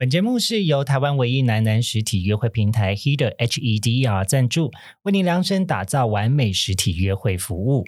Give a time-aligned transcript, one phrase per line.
[0.00, 4.70] 本节目是由台湾唯一男男实体约会平台 Heder H E D E R 赞助，
[5.02, 7.84] 为您量身打造完美实体约会服务。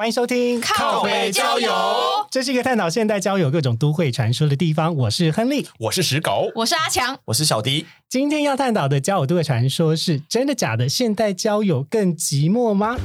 [0.00, 1.70] 欢迎收听靠北交友，
[2.30, 4.96] 这是一个探讨现代交友各种都会传说的地方。
[4.96, 7.84] 我是亨利，我是石狗，我是阿强，我是小迪。
[8.08, 10.88] 今天要探讨的交友都会传说是真的假的？
[10.88, 12.96] 现代交友更寂寞吗？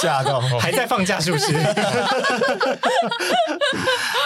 [0.00, 0.40] 吓到！
[0.58, 1.46] 还在放假是不是？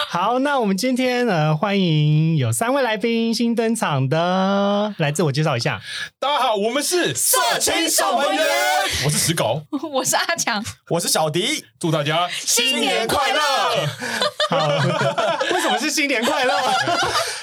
[0.09, 5.81] 好，那我们今天呃，欢迎有三位来宾新登场的，来自我介绍一下。
[6.19, 8.45] 大家好，我们是色情守门员，
[9.05, 13.39] 我是石狗，我是阿强，我是小迪，祝大家新年快乐！
[14.49, 14.67] 好，
[15.53, 16.55] 为什么是新年快乐？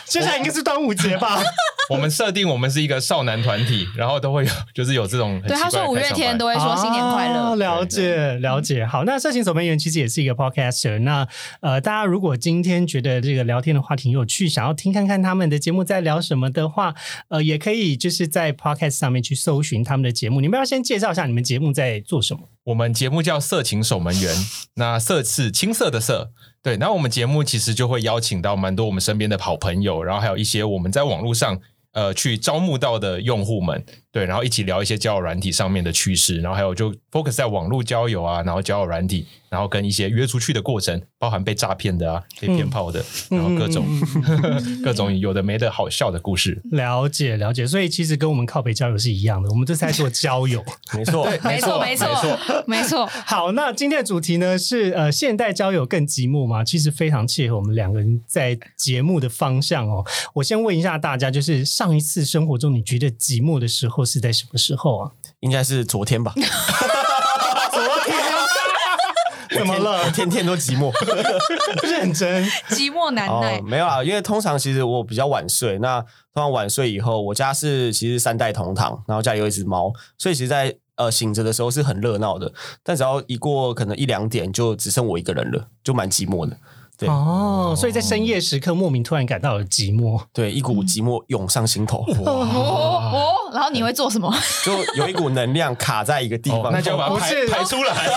[0.07, 1.41] 接下来应该是端午节吧？
[1.91, 7.57] 我们设定我们是一个少男团体， 然后都会有就是有这种很对，他奇怪的说五月天都会说新年快哦乐。
[7.57, 8.87] 了解了解。
[8.87, 10.99] 好，那色情守门员其实也是一个 podcaster。
[11.01, 11.27] 那
[11.61, 16.95] 呃，大家如果今天觉得这个聊天的话题有趣，想要听看看他们的节目在聊什么的话，
[17.29, 20.41] 呃，也可以就是在 podcast 上面去搜寻他们的节目。
[20.41, 22.49] 你们要先介绍一下你们节目在做什么？
[22.65, 24.35] 我们节目叫《色情守门员》，
[24.77, 26.31] 那色是青色的色，
[26.63, 26.77] 对。
[26.77, 31.59] 然后我们节目其实就会邀请到蛮多我们身边的好朋友，然后还有一些我们在网络上
[31.93, 43.87] 呃去招募到的用户们，对，然后一起聊一些交友软体上面的趋势，然后还有就 focus 在网络交友啊，然后交友软体，然后跟一些约出去的过程，包含被诈骗的啊，被骗炮的，然后各种、
[44.83, 46.61] 各种有的没的好笑的故事。
[46.73, 50.65] 了解了解，所以其实跟我们靠北交友是一样的，我们这是在做交友。
[50.93, 53.07] 没错，没错，没错，没错。
[53.07, 56.65] 好，那今天的主题呢是呃，现代交友更寂寞吗？
[56.65, 60.05] 其实非常切合我们两个人在节目的方向哦。
[60.35, 65.11] 我先问一下大家，就是上一次生活中你觉得寂寞的时候是在什么时候啊？
[65.41, 66.35] 应该是昨天吧？
[69.53, 70.11] 怎么了？
[70.13, 70.93] 天天都寂寞。
[71.83, 76.01] 认真寂寞难耐哦，，没有啊，因为通常其实我比较晚睡，那
[76.33, 82.51] 通常晚睡以后，我家是其实三代同堂，然后家里有一只猫，所以其实在呃醒着的时候是很热闹的，
[82.83, 86.57] 但只要一过可能一两点，就只剩我一个人了，就蛮寂寞的。
[87.01, 90.21] 对哦，所以在深夜时刻莫名突然感到了寂寞。
[90.35, 94.31] 对，一股寂寞涌上心头，哦哦，然后你会做什么？
[94.63, 97.95] 就有一股能量卡在一个地哦方，那就要把它不是排排出来。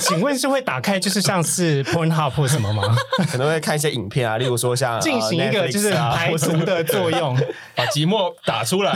[0.00, 2.82] 请问是会打开就是像是 Pornhub 或什么吗？
[3.30, 7.34] 可能会看一些影片啊，例如说像进行一个呃就是排除的作用。
[7.74, 8.92] 把寂寞打出来。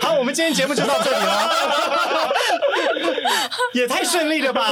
[0.00, 1.50] 好，我们今天节目就到这里了，
[3.74, 4.62] 也太顺利了吧？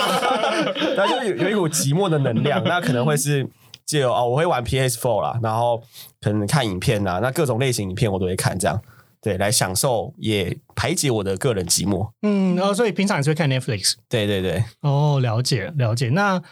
[0.97, 3.49] 那就有有一股寂寞的能量，那可能会是
[3.85, 5.83] 借由哦，我会玩 PS4 啦，然后
[6.21, 8.81] 可能看影片啊，那各种类型影片我都会看，这样
[9.21, 12.11] 对，来享受也排解我的个人寂寞。
[12.23, 16.09] 嗯，然后所以平常你是会看 Netflix 对对对，哦，了解了解。
[16.09, 16.43] 那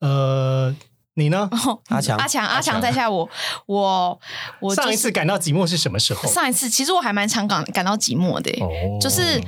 [0.00, 0.74] 呃，
[1.14, 1.48] 你呢？
[1.88, 3.28] 阿强阿强，阿强在下我，
[3.66, 4.20] 我
[4.60, 6.28] 我就是上一次感到寂寞是什么时候？
[6.30, 8.52] 上一次，其实我还蛮常感感到寂寞的
[9.00, 9.40] 就是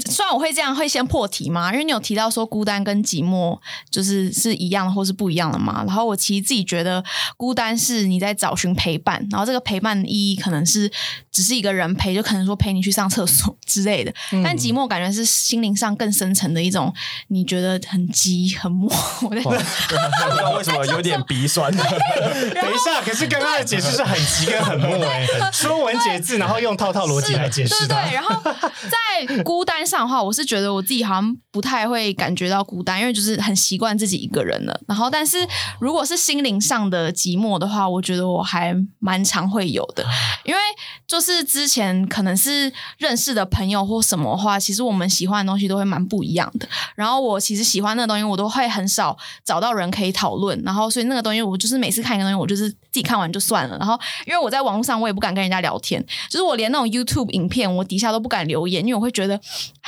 [0.00, 3.58] 虽然我会这样会先破题嘛，因为你有提到说孤单跟寂寞
[3.90, 5.84] 就是是一样或是不一样的嘛。
[5.86, 7.02] 然后我其实自己觉得
[7.36, 10.90] 孤单是你在找寻陪伴，然后这个陪伴的意义可能是
[11.32, 14.12] 只是一个人陪，就可能说陪你去上厕所之类的。
[14.44, 16.92] 但寂寞感觉是心灵上更深层的一种，
[17.28, 18.90] 你觉得很寂很寞。
[19.26, 21.70] 我在不知道为什么有点鼻酸。
[21.70, 28.02] 等一下，可是刚刚的解释是很急跟很默哎，说文解字，然后用套套逻辑来解释它。
[28.02, 34.80] 对对，然后在孤单上的话，我是觉得我自己好像不太会感觉到孤单，因为就是很习惯自己一个人了。
[34.88, 35.46] 然后，但是
[35.80, 40.04] 如果是心灵上的寂寞的话，我觉得我还蛮常会有的，
[40.44, 40.60] 因为
[41.06, 46.68] 就是之前可能是认识的朋友或什么的话，其实我们喜欢的东西都会蛮不一样的。
[46.94, 50.60] 然后我其实喜欢那个东西，我都会很少找到人可以讨论。
[50.64, 53.76] 然后所以那个东西，我就是每次看一个东西，我就是自己看完就算了。
[53.78, 59.38] 然后因为我在网络上，我也不敢跟人家聊天，就是我连那种 YouTube 影片，我底下都不敢留言，因为我会觉得，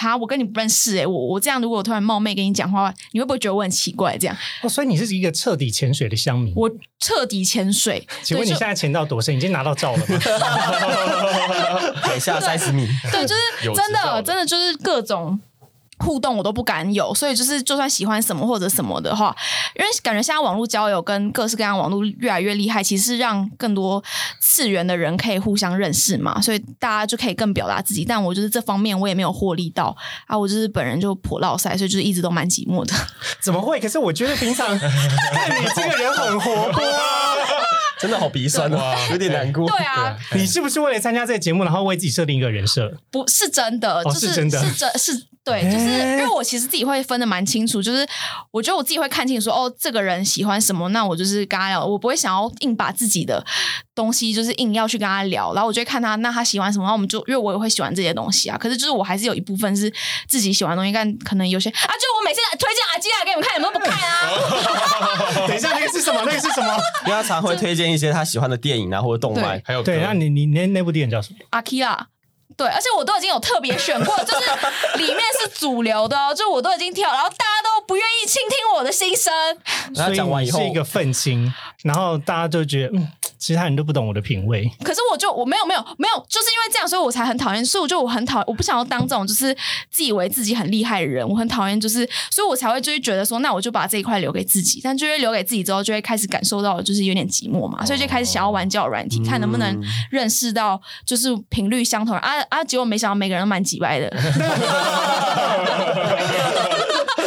[0.03, 4.19] 哈，我跟你不认识、欸，我我这样如果我突然冒昧跟你讲话，你会不会觉得我很奇怪？
[4.19, 6.53] 这样，哦，所以你是一个彻底潜水的乡民。
[6.57, 8.07] 我彻底潜水。
[8.23, 9.37] 请问你现在潜到多深？
[9.37, 10.07] 已经拿到照了吗？
[12.03, 15.39] 海下三十米，对，就是真的，真的就是各种。
[16.03, 19.35] 互动我都不敢有，所以就是就算喜欢什么或者什么的话，
[19.77, 24.03] 因为感觉现在网络交友跟各式各样网络越来越厉害，其实是让更多
[24.41, 28.05] 次元的人可以互相认识嘛，所以大家就可以更表达自己。
[28.05, 29.97] 但我就是这方面我也没有获利到
[30.27, 32.95] 啊，我就是本人就颇落塞，所以就是一直都蛮寂寞的。
[33.41, 33.79] 怎么会？
[33.81, 34.91] 可是我觉得平常看
[35.63, 37.37] 你这个人很活泼啊。
[38.03, 39.69] 真的好鼻酸啊，有点难过。
[39.69, 42.93] 对啊，你是不是为了参加这个节目，然后为自己设定一个人设？
[43.11, 48.07] 不是真的，就是真的是真是对，就是因为我其实自己会分的蛮清楚，就是
[48.51, 53.45] 我觉得我自己会看清楚说，哦，这个人喜欢什么，那我就是跟他聊，我不会想要硬把自己的
[53.95, 59.93] 东西就是硬要去跟他聊，然后我就会看他，那他喜欢什么，然后我们就因为我也会喜欢这些东西啊，可是就是我还是有一部分是
[60.29, 65.47] 自己喜欢的东西，但可能有些啊，就我每次推荐阿基亚给你们看，你们都不看啊。
[65.49, 66.23] 等一下，那个是什么？
[66.25, 66.77] 那个是什么？
[67.07, 69.62] 因为他常会推荐一些他喜欢的电影啊，或者动漫对。
[69.65, 71.39] 还有对，歌那你你那那部电影叫什么？
[71.50, 72.09] 阿基拉。
[72.55, 79.33] 对，而且我都已经有特别选过， 就是里面是主流的哦，就我都已经跳，然后大家都不愿意倾听我的心声。
[79.94, 81.50] 然后讲完以后是一个愤青，
[81.83, 83.09] 然后大家就觉得，嗯，
[83.43, 84.71] 其他人都不懂我的品味。
[84.85, 87.67] 可是我就我没有没有没有，就是因为这样，所以我才很讨厌。
[87.67, 89.53] 所以我就我很讨，我不想要当这种就是
[89.91, 91.29] 自以为自己很厉害的人。
[91.29, 94.81] 我很讨厌，就是所以我才会就是觉得说，那我就把这一块留给自己。
[94.85, 102.62] 但就是留给自己之后，就会开始感受到就是有点寂寞嘛，所以就开始想要玩交友软体，看能不能认识到就是频率相同的啊啊！
[102.62, 104.09] 结果没想到每个人都蛮几掰的。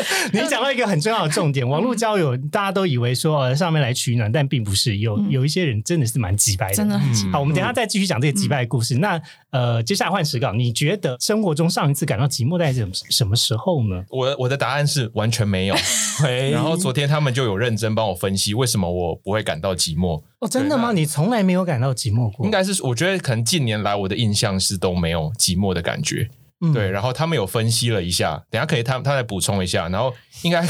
[0.33, 8.95] 你讲到一个很重要的重点，网络交友大家都以为说呃上面来取暖，但并不是，有有一些人真的是蛮急白的，真的很鸡掰好，我们等下再继续讲这个急白的故事。
[8.95, 9.21] 那
[9.51, 14.03] 呃，接下来换石稿，你觉得生活中上一次感到寂寞在什么什么时候呢？
[14.09, 15.75] 我我的答案是完全没有。
[16.51, 20.21] 然后昨天他们就有认真帮我分析为什么我不会感到寂寞。
[20.39, 20.91] 哦，真的吗？
[20.91, 22.45] 你从来没有感到寂寞过？
[22.45, 26.29] 应该是我觉得可能近年来我的印象是都没有寂寞的感觉。
[26.61, 30.13] 嗯对，然后他们有分析了一下，等下可以他他再补充一下，然后
[30.43, 30.61] 应该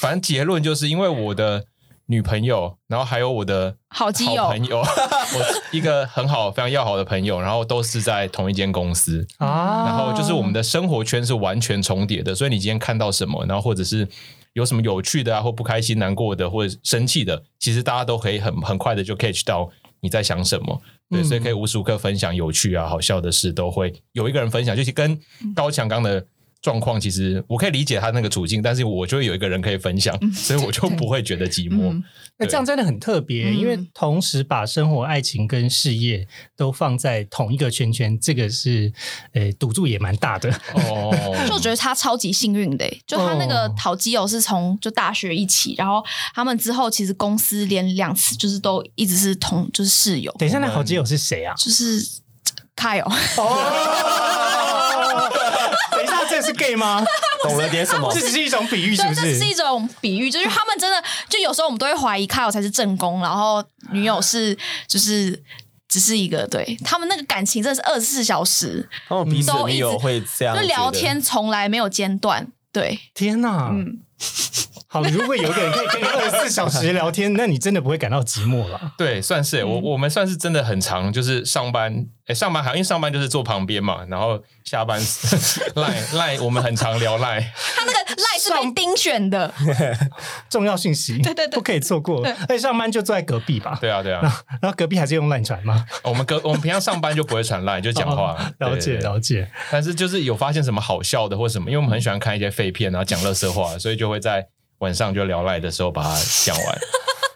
[0.00, 1.64] 反正结论就是因为我的
[2.06, 14.06] 女朋友，然后还有我的好基友好朋友， 我一个很好非常要好的朋友，然后都是在同一间公司，啊然后就是我们的生活圈是完全重叠的，所以你今天看到什么，然后或者是
[14.54, 19.70] 有什么有趣的啊，或不开心、难过的，或者生气的，其实大家都可以很很快的就 catch 到
[20.00, 20.82] 你在想什么。
[21.12, 25.16] 对，嗯所以可以无时无刻分享有趣啊、好笑的事，都会有一个人分享，就是跟
[25.54, 26.26] 高强刚的
[26.62, 31.92] 状况，其实我可以理解他那个处境，但是我就会有一个人可以分享，所以我就不会觉得寂寞。
[31.92, 32.04] 嗯。
[32.38, 33.58] 那这样真的很特别，嗯。
[33.58, 36.26] 因为同时把生活、爱情跟事业
[36.56, 38.92] 都放在同一个圈圈，这个是
[39.32, 40.48] 呃赌注也蛮大的。
[40.74, 41.12] 哦，
[41.48, 51.54] 就我觉得他超级幸运的欸、就他那个哦好基友是从就大学一起，然后他们之后其实公司连两次就是都一直是同就是室友，等一下，那好基友是谁啊？
[51.56, 52.20] 就是
[52.74, 53.04] 卡友，
[53.38, 53.44] 哦，等
[53.84, 54.41] 一下，这
[56.52, 57.04] 是 gay 吗？
[57.42, 58.20] 懂了点什么 这？
[58.20, 59.20] 只是一种比喻，是对，不是？
[59.20, 64.56] 这是一种比喻，就是他们真的就有时候我们都会怀疑卡友才是正宫，然后女友是
[64.86, 65.42] 就是
[65.88, 73.70] 只是一个对他们那个感情真的是二十四小时，他们彼此都一直女友会这样就聊天从来没有间断，对，天哪！
[73.72, 73.98] 嗯。
[74.92, 78.92] 好，如果有一个人可以跟你二十四小时聊天，那你真的不会感到寂寞了。
[78.98, 85.00] 对，算是、我我们算是真的很长，就是上班，哎，上班还因为上班就是坐旁边嘛，然后下班
[85.76, 87.40] 赖赖，我们很常聊赖，
[87.74, 89.50] 他那个赖是被丁选的，
[90.50, 92.22] 重要讯息，对对对不可以错过。
[92.22, 93.78] 对而且上班就坐在隔壁吧。
[93.80, 94.20] 对啊对啊，
[94.60, 95.86] 然后隔壁还是用赖传吗？
[96.02, 99.50] 我们隔我们平常上班就不会传赖，就讲话，哦了解了解。
[99.70, 104.46] 但是就是有发现什么好笑的或什么，因为我们很喜欢看一些废片，然后讲乐色话，所以就会在
[104.82, 106.10] 晚上就聊赖的时候把它
[106.44, 106.78] 讲完。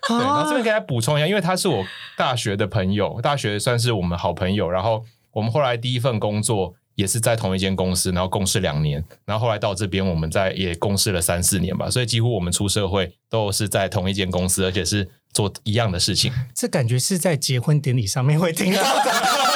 [0.09, 1.85] 对， 然后这边给大家补充一下，因为他是我
[2.17, 16.33] 大学的朋友，大学算是我们好朋友，然后我们后来第一份工作也是在同一间公司，然后共事两年，然后后来到这边我们在也共事了三四年吧，所以几乎我们出社会都是在同一间公司，而且是做一样的事情。
[16.55, 19.56] 这感觉是在结婚典礼上面会听到的。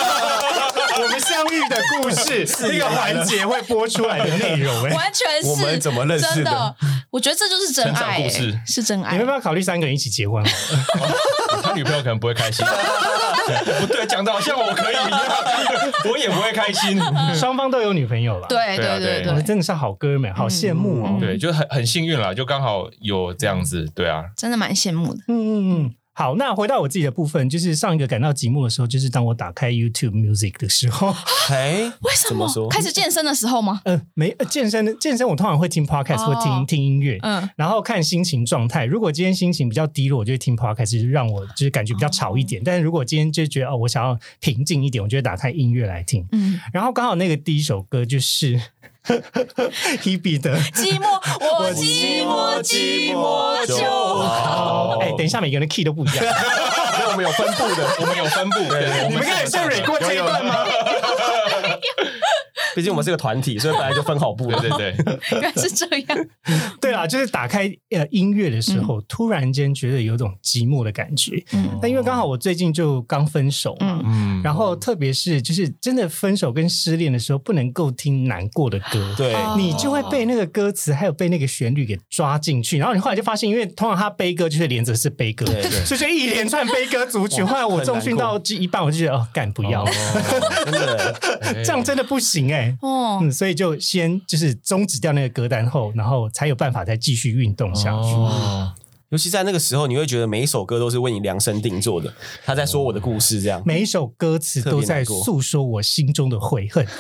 [1.41, 6.77] 相遇的故事， 那个环节会播出来的内容、哎，完全是我们怎么认识的真的，
[7.11, 8.29] 我觉得这就是真爱、
[8.67, 9.25] 是真爱你们要。
[9.27, 11.63] 不要考虑三个人一起结婚好了？
[11.63, 12.65] 他女朋友可能不会开心，
[13.81, 15.11] 不对，讲的好像我可以一样，
[16.11, 17.01] 我也不会开心。
[17.35, 21.17] 双方都有女朋友了。，对对啊对对真的是好哥们，好羡慕哦。
[21.21, 25.21] 对，就很很幸运啦，就刚好有这样子，对啊，真的蛮羡慕的。
[25.29, 25.95] 嗯嗯嗯。
[26.21, 31.17] 好，那回到我自己的部分，就是上一个感到寂寞的时候，就是当我打开 YouTube Music 的时候，
[31.49, 32.69] 哎， 为什么怎么说？
[32.69, 33.81] 开始健身的时候吗？
[33.87, 38.85] 呃，没呃健身的健身，我通常会听 Podcast 哦或听听音乐，嗯，然后看心情状态。
[38.85, 42.61] 如果今天心情比较低落，我就会听 podcast，就是让我就是感觉比较吵一点。
[42.63, 46.27] 但是如果今天就觉得哦，我想要平静一点，我就会打开音乐来听。
[46.33, 48.61] 嗯，然后刚好那个第一首歌就是
[50.03, 50.57] Hebe 的。
[50.75, 54.99] 寂寞，我寂寞，寂寞就好。
[55.01, 56.17] 哎，等一下，每个人的 key 都不一样。
[56.17, 58.59] 因为我们有分布的，我们有分布。
[58.69, 60.65] 对，你们刚才是蕊过这一段吗？
[62.75, 64.47] 毕竟我们是个团体，所以本来就分好部。
[64.61, 66.27] 对对对， 原来是这样。
[66.81, 71.43] 对啊，就是打开呃音乐的时候，突然间觉得有种寂寞的感觉。
[71.53, 79.15] 嗯那因为刚好我最近就刚分手嘛，嗯然后特别是就是真的分手跟失恋的时候，不能够听难过的歌。
[79.17, 87.43] 对，哦你就会被那个歌词还有被那个旋律给抓进去，然后你后来就发现，因为通常他悲歌就是连着是悲歌，对对所以就一连串悲歌组曲。
[87.43, 89.85] 后来我重训到这一半，我就觉得哦，干不要，
[90.65, 91.21] 真的。
[91.65, 98.13] 这样真的不行哎、哦，嗯，所以就先就是终止掉那个歌单后，然后才有办法再继续运动下去。
[98.13, 98.73] 哦
[99.11, 102.15] 尤其在那个时候，你会觉得每一首歌都是为你量身定做的，
[102.45, 103.61] 他在说我的故事，这样。
[103.67, 106.87] 每一首歌词都在诉说我心中的悔恨。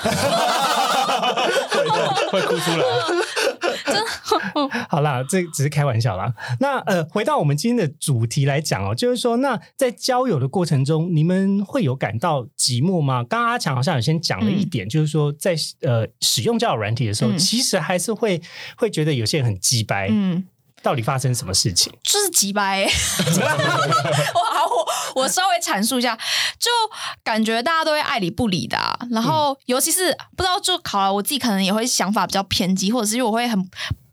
[2.33, 2.85] 会哭出来。
[4.89, 6.33] 好啦，这只是开玩笑啦。
[6.61, 13.25] 那呃，回到我们今天的主题来讲哦，就是说，那在交友的过程中，你们会有感到寂寞吗？
[13.25, 18.41] 刚刚阿强好像有先讲了一点，就是说在呃使用交友软体的时候，嗯其实还是会
[18.77, 20.09] 会觉得有些人很鸡掰。
[20.11, 20.45] 嗯，
[20.83, 21.93] 到底发生什么事情？
[22.03, 22.87] 就是鸡掰、欸。
[22.87, 24.67] 哇，
[25.15, 26.17] 我我稍微阐述一下，
[26.59, 26.71] 就
[27.23, 33.69] 感觉大家都会爱理不理的、啊，然后尤其是不知道就考了，我自己可能也会想法比较偏激，或者是因为我会很。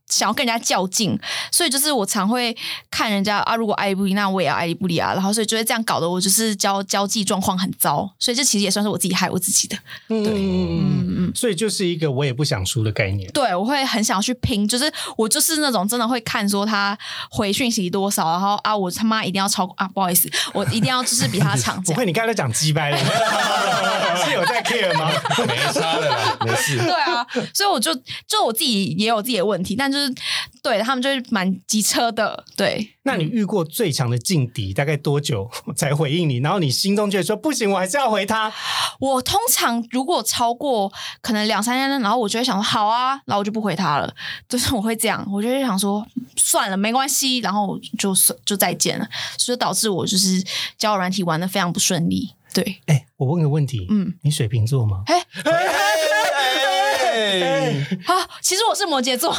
[0.09, 1.17] 想要跟人家较劲，
[1.51, 2.55] 所以就是我常会
[2.89, 9.77] 看人家啊，如果爱理不理，那我也要爱理不理啊，然后所以就会这样搞得我就是交交际状况很糟，所以这其实也算是我自己害我自己的。
[10.07, 13.29] 对嗯嗯嗯嗯，所以就是一个我也不想输的概念。
[13.31, 16.97] 对，我会很想要去拼，就是我就是那种真的会看说他
[17.29, 21.81] 回讯息多少，然后啊，我他妈一定要超过啊，不好意思，我一定要就是比他长。
[21.83, 22.97] 不会，你刚才都讲鸡掰了，
[24.25, 25.11] 是有在 care 吗？
[25.47, 26.77] 没差的啦，没事。
[26.77, 27.93] 对啊，所以我就
[28.27, 30.13] 就我自己也有自己的问题，但就是
[30.61, 36.37] 对他们就是蛮机车的，对，那你遇过最强的劲敌大概多久 才回应你？
[36.37, 38.51] 然后你心中觉得说不行，我还是要回他。
[38.99, 44.13] 我通常如果超过可能两三天，然后我就会想说好啊，然后我就不回他了，
[44.47, 48.13] 就是我会这样，我就会想说算了，没关系，然后就
[48.45, 50.43] 就再见了，所以导致我就是
[50.77, 55.03] 交友软体玩的非常不顺利，对，哎、我问个问题，嗯，你水瓶座吗？
[55.05, 55.15] 哎、
[57.17, 59.29] 哎，好，其实我是摩羯座，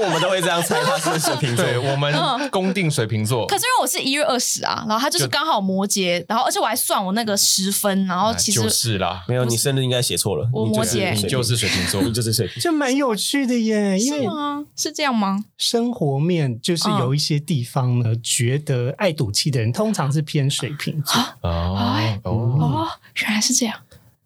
[0.00, 1.64] 我们都会这样猜他是水瓶座。
[1.64, 2.12] 对我们
[2.50, 10.44] 公定水瓶座可，是因为我是一月二十啊，然后他就是就刚好摩羯，然后而且我还算我那个十分，然后其实、就是啦，没有，你生日应该写错了。
[10.46, 12.62] 你就是我摩羯你就是水瓶座，你就是水瓶。
[12.62, 14.64] 就蛮有趣的耶，因为是吗？
[14.76, 15.44] 是这样吗？
[15.56, 21.20] 生活面就是有一些地方呢，觉得爱赌气的人通常是偏水瓶座。
[21.42, 22.88] 哦哎哦哦，
[23.22, 23.74] 原来是这样。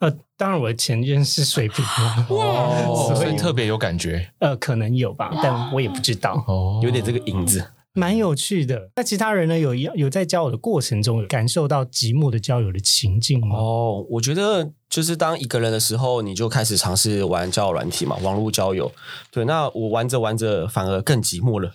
[0.02, 1.84] 呃，当然我的前任是 水瓶
[2.28, 7.64] 座， 哦，所以特别有感觉呃，可能有吧，但我也不知道，哦有点这个影子。
[7.94, 8.90] 蛮有趣的。
[8.96, 9.58] 那其他人呢？
[9.58, 13.54] 有有在交友的过程中有感受到寂寞的交友的情境吗？
[13.54, 18.90] 哦，我觉得就是当一个人的时候，你就开始尝试玩交友软体嘛，网络交友。
[19.30, 21.70] 对，那我玩着玩着反而更寂寞了。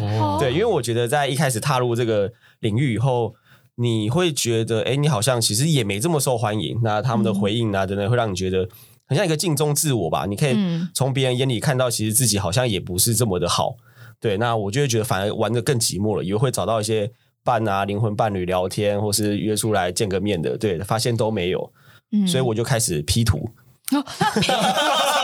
[0.00, 3.32] 哦，对，因为我觉得在一开始踏入这个领域以后，
[3.82, 6.78] 你会觉得，哎，你好像其实也没这么受欢迎。
[6.82, 8.68] 那他们的回应啊等等，会让你觉得
[9.06, 10.26] 很像一个镜中自我吧。
[10.26, 13.74] 你可以嗯从别人眼里看到，其实自己好像也不是这么的好。
[14.20, 17.10] 对，那我就会觉得反而玩的更寂寞了，以为会找到一些
[17.42, 20.56] 伴啊、灵魂伴侣聊天，或是约出来见个面的。
[20.56, 21.72] 对，发现都没有，
[22.12, 23.50] 嗯所以我就开始 P 图。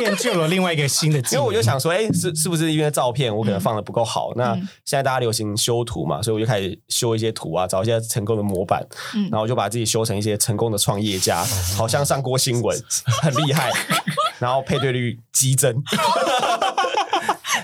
[0.00, 1.18] 练就了另外一个新的。
[1.30, 4.32] 因为我就想说，哎、是是不是因为照片我可能放的不够好？
[4.36, 4.54] 那
[4.84, 11.44] 现在大家流行修图嘛，所以我就开始修一些图啊，找一些成功的模板，嗯然后我就把自己修成一些成功的创业家，
[11.76, 12.76] 好像上过新闻，
[13.22, 13.70] 很厉害，
[14.38, 15.82] 然后配对率激增。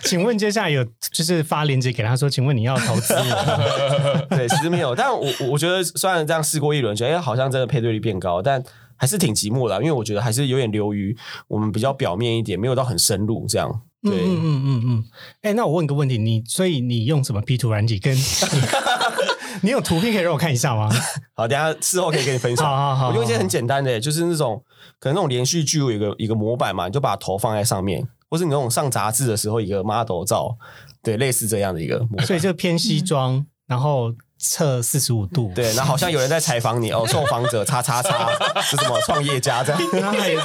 [0.05, 4.27] 请问接下来有就是发链接给他说，请问你要投资我？
[4.31, 8.63] 对，其实没有，但我我我觉得虽然这样试过一轮，觉得哎、好像真的配对率变高，但
[8.97, 11.17] 还是挺寂寞的啊、因为我觉得还是有点流于
[11.49, 13.83] 我们比较表面一点，没有到很深入这样。
[14.03, 15.05] 对，嗯嗯嗯嗯嗯。
[15.43, 17.99] 哎、那我问个问题，你所以你用什么 P 图软体？
[17.99, 18.21] 跟你
[19.63, 20.89] 你有图片可以让我看一下吗？
[21.35, 22.65] 好，等下事后可以跟你分享。
[22.65, 24.63] 好好好我用一些很简单的，就是那种
[25.01, 30.57] 可能那种连续剧有一个一个模板嘛，你就把头放在上面，或是你那种上杂志的时候一个 model 照，
[31.03, 32.27] 对，类似这样的一个模板。
[32.27, 35.53] 所以就偏西装，然后侧四十五度。
[35.55, 38.31] 对，那好像有人在采访你哦，受访者叉叉叉
[38.63, 39.81] 是什么创业家这样？
[39.93, 40.41] 然后还有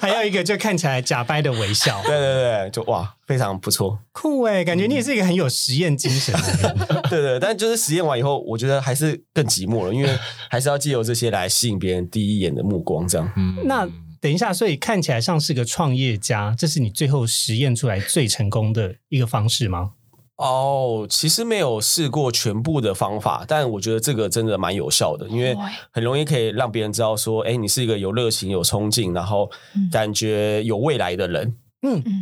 [0.00, 3.98] 还有一个就看起来假掰的微笑，对对，就哇，非常不错。
[4.12, 7.02] 酷哎、感觉你也是一个很有实验精神的人。
[7.10, 13.32] 对对，但就是实验完以后，我觉得还是更寂寞了，因为还是要借由这些来吸引别人第一眼的目光，这样。
[13.36, 13.88] 嗯那
[14.20, 19.92] 等一下，所以看起来像是个创业家，这是你最后实验出来最成功的一个方式吗？
[20.40, 25.54] 哦，其实没有试过全部的方法，但我觉得这个真的蛮有效的，因为
[25.90, 29.50] 很容易可以让别人知道说，哎，你是一个有热情、有冲劲，然后
[29.92, 31.46] 感觉有未来的人。
[31.46, 31.54] 嗯，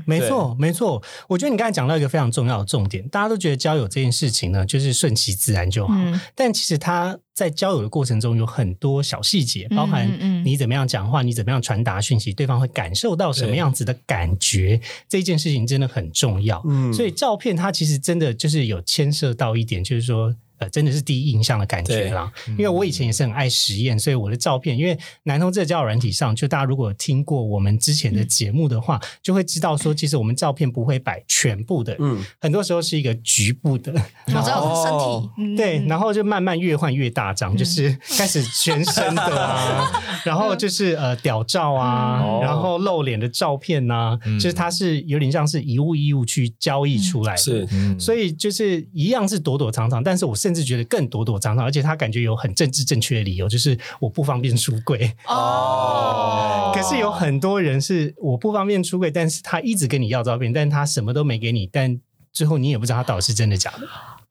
[0.06, 1.02] 没错，没错。
[1.28, 5.94] 我觉得你刚才讲到一个非常重要的重点，大家都觉得交友这件事情呢，就是顺其自然就好。
[5.96, 16.62] 嗯但其实他在交友的过程中有很多小细节，包含嗯嗯你怎么样讲话，你怎么样传达讯息，对方会感受到什么样子的感觉，这件事情真的很重要。
[16.66, 20.34] 嗯所以照片它其实真的就是有牵涉到一点，就是说。
[20.58, 22.30] 呃，真的是第一印象的感觉啦。
[22.50, 33.92] 因为我以前也是很爱实验，所以我的照片，因为南通这个交友软体上，就大家如果听过我们之前的节目的话，就会知道说，其实我们照片不会摆全部的，嗯，很多时候是一个局部的，
[34.26, 35.86] 我知道哦身体，嗯对，嗯。
[35.88, 39.90] 然后就慢慢越换越大张，就是开始全身的啊，
[40.24, 42.40] 然后就是呃屌照啊，嗯。
[42.40, 44.38] 然后露脸的照片呐、嗯。
[44.38, 47.38] 就是它是有点像是一物一物去交易出来的。
[47.38, 47.66] 是。
[47.72, 47.98] 嗯。
[47.98, 55.14] 所以就是一样是躲躲藏藏，但是我甚至觉得更躲躲藏藏，而且他感觉有很政治正确的理由，就是我不方便出柜。
[55.26, 62.00] 哦，可是有很多人是我不方便出柜，但是他一直跟你要照片，但他什么都没给你，但
[62.32, 63.86] 最后你也不知道他到底是真的假的。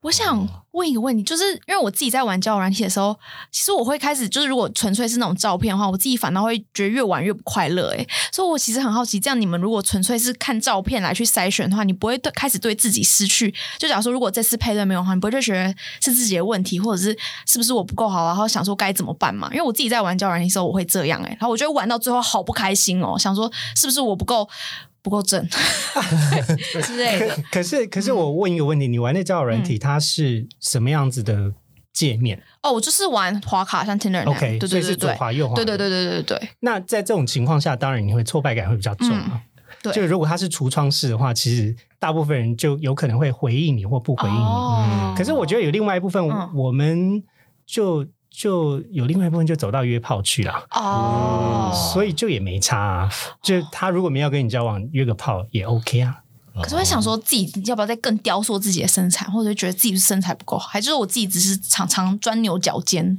[0.08, 3.14] 我想问一个问题，就是因为我自己在玩交友软体的时候，
[3.52, 7.94] 其实我会开始就是如果纯粹是那种照片的话，我自己反倒会觉得越玩越不快乐。
[7.94, 13.54] 哎，所以我其实很好奇，这样你们如果纯粹是看照片来去筛选的话，你不会对开始对自己失去？
[13.78, 19.50] 就假如说如果这次配对没有的话，你不会就觉得是自己的问题，或者是是不是我不够好，然后想说该怎么办嘛？
[19.52, 24.48] 因为我自己在玩交友软体的时候，我会这样哎，然后我觉得玩到最后好不开心哦，想说是不是我不够
[25.08, 25.42] 不够正
[26.74, 27.42] 对之类的可。
[27.54, 31.54] 可是可是我问一个问题，你玩的交友软体它是什么样子的
[31.94, 34.32] 界面哦，我就是玩滑卡，像 Tinder 那样。
[34.32, 35.56] ？OK，对对对对，滑右滑。
[35.56, 39.42] 对对对对对对那在这种情况下，当然你会挫败感会比较重嘛。
[39.82, 44.40] 对就如果它是橱窗式的话，其实大部分人就有可能会回应你或不回应你。
[44.40, 47.24] 哦可是我觉得有另外一部分，嗯我们
[47.66, 50.54] 就就有另外一部分就走到约炮去了。
[50.72, 53.10] 哦，所以就也没差啊，
[53.42, 56.22] 就他如果没有跟你交往，约个炮也 OK 啊。
[56.60, 63.16] 可是会想说自己要不要再更雕塑自己的身材，或者觉得自己身材不够好，还就是我自己只是常常钻牛角尖。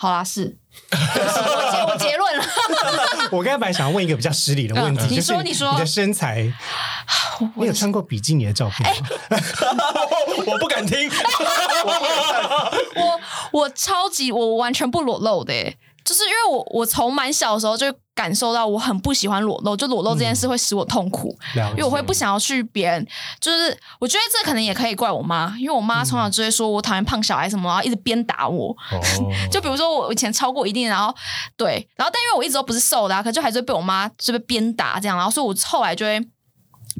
[0.00, 0.56] 好啦，是，
[0.92, 2.44] 我结我结论了。
[3.32, 5.72] 我刚才本来想要问一个比较失礼的问题，嗯你说你说。
[5.72, 6.52] 你的身材，
[7.56, 9.08] 你有穿过比基尼的照片吗？
[10.46, 11.10] 我不敢听，
[12.94, 13.20] 我
[13.60, 23.06] 我超级我完全不裸露的耶，就是因为我我从蛮小的时候就感受到我很不喜欢裸露，就裸露这件事会使我痛苦，因为我会不想要去别人，
[23.38, 28.76] 就是我觉得这可能也可以怪我妈，因为我妈从小就会说我讨厌胖小孩什么，然后一直鞭打我。
[28.90, 29.00] 哦
[29.52, 31.14] 就比如说我以前超过一定，然后
[31.56, 36.20] 对，然后但因为我一直都不是瘦的、啊，可就还是被我妈就被鞭打这样，然后所以我后来就会。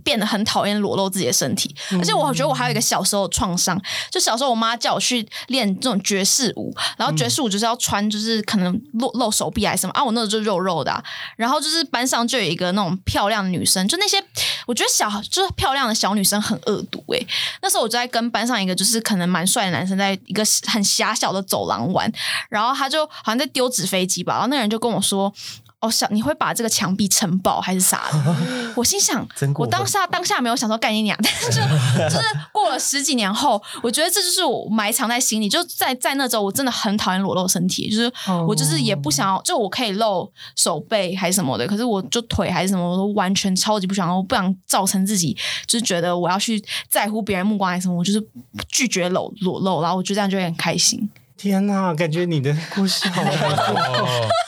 [0.09, 3.79] 变得很讨厌裸露自己的身体，而且我觉得我还有一个小时候的创伤，
[4.11, 11.05] 就小时候我妈叫我去练这种爵士舞，然后爵士舞就是要穿就是可能露露手臂还是什么啊，我那时候就肉肉的、啊，
[11.37, 14.17] 然后就是班上就有一个那种漂亮的女生，就那些
[14.65, 17.27] 我觉得小就是漂亮的小女生很恶毒诶、
[17.61, 22.11] 那时候我就在跟班上一个就是可能蛮帅的男生在一个很狭小的走廊玩，
[22.49, 25.31] 然后他就好像在丢纸飞机吧，然后那个人就跟我说。
[25.81, 28.37] 哦，想你会把这个墙壁撑爆还是啥的？
[28.75, 31.61] 我心想我当下当下没有想说概念俩，但是就
[32.11, 35.49] 就是过了十几年后，我觉得这就是我埋藏在心里。
[35.49, 38.13] 就在在那周，我真的很讨厌裸露身体，就是
[38.47, 45.37] 我就是也不想要，就我可以露手背还是什么的，可是我就腿还是什么，我都完全超级不想，我不想造成自己
[45.67, 48.21] 就是觉得我要去在乎别人目光还是什么，我就是
[48.69, 54.29] 拒绝裸裸露，然后我就这样就会很开心，天哪，感觉你的故事好难过。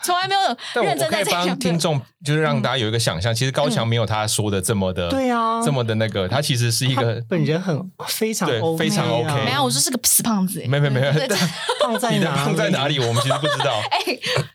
[0.00, 0.40] 哦从来没有
[0.84, 11.36] 认真我可以帮在这样听众，就是让大家有一个想象，其实高强没有他说的这么的，对啊这么的那个，他其实是一他个本人很非常对非常啊 OK 没有，我就是个死胖子、欸，没没没有对对
[11.80, 12.36] 胖 在你的哪？
[12.36, 12.98] 胖在哪里，？
[12.98, 13.80] 我们其实不知道。
[13.90, 13.98] 哎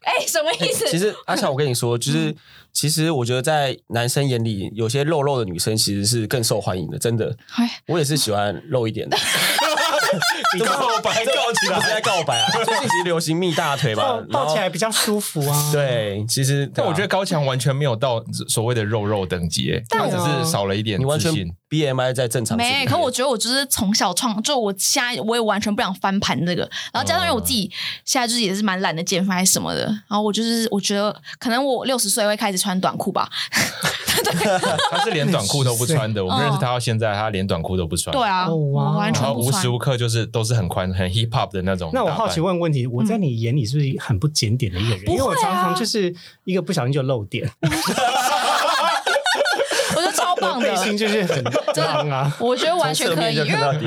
[0.01, 0.87] 哎，什么意思？
[0.89, 2.35] 其实阿乔，我跟你说，就是
[2.71, 7.35] 其实我觉得在男生眼里，有些肉肉的女生其实是更受欢迎的，真的。
[7.55, 9.17] 哎，我也是喜欢肉一点的，
[10.55, 12.49] 你告白告起不是在告白啊。
[12.65, 21.53] 最近其实流行蜜大腿抱嘛，抱起来比较舒服啊。，对，其实但我觉得高强完全没有到所谓的肉肉等级，欸他只是少了一点你完全自信。
[21.67, 26.61] BMI 在正常没，可我觉得我就是从小创，就我现在我也完全不想翻盘这个，
[26.93, 27.69] 然后加上因为我自己
[28.05, 33.27] 现在就是也是蛮懒得减肥还是什么的，然后我就是我觉得可能我六十岁会开始穿短裤吧，
[34.91, 36.23] 他是连短裤都不穿的。
[36.25, 38.15] 我们认识他到现在，他连短裤都不穿。
[38.15, 39.69] 对啊，完然后全不穿无时。
[39.69, 41.89] 无刻就是都是很宽、很 hip hop 的那种。
[41.93, 45.09] 那我好奇问问题，我在你眼里是不是很不检点的一个人？
[45.09, 47.49] 因为我常常就是一个不小心就漏点，
[49.95, 52.31] 我觉得超棒的就是很脏啊。
[52.39, 53.79] 我觉得完全可以，因为不知道为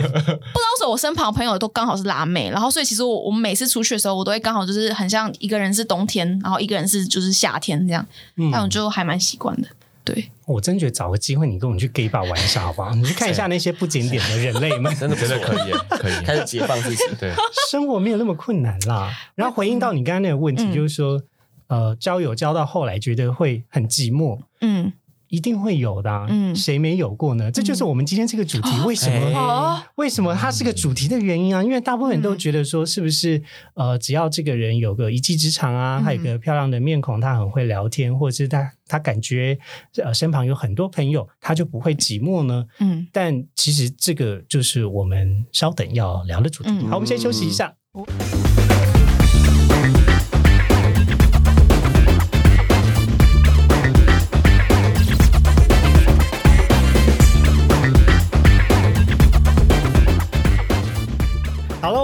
[0.78, 8.04] 什么我身旁朋友都刚好是辣妹，然后所以其实我我们每次出去的时候，我都会刚好就是很像一个人是冬天，然后一个人是就是夏天这样，
[8.36, 9.68] 嗯但我就还蛮习惯的。
[10.14, 12.90] 对，我真觉得找个机会，你跟我们去 gay 吧玩一下好不好？
[12.96, 16.12] 你去看一下那些不检点的人类们，真的觉得可以，可以。
[16.24, 17.04] 开始解放自己。
[17.20, 17.32] 对，
[17.70, 19.12] 生活没有那么困难啦。
[19.34, 21.22] 然后回应到你刚刚那个问题，嗯就是说，
[21.66, 24.92] 呃，交友交到后来觉得会很寂寞，嗯，
[25.28, 26.26] 一定会有的、啊。
[26.28, 27.50] 嗯谁没有过呢？
[27.50, 29.84] 这就是我们今天这个主题，为什么？
[29.96, 31.62] 为什么它是个主题的原因啊？
[31.62, 33.42] 因为大部分人都觉得说，是不是
[33.74, 39.58] 呃，只要这个人有个一技之长啊，嗯他有个漂亮的面孔，他很会聊天，或者是他他感觉
[39.96, 42.64] 呃身旁有很多朋友，他就不会寂寞呢？
[42.80, 46.70] 嗯，但其实这个就是我们稍等要聊的主题。
[46.70, 47.74] 嗯好，我们先休息一下。
[47.92, 48.04] 好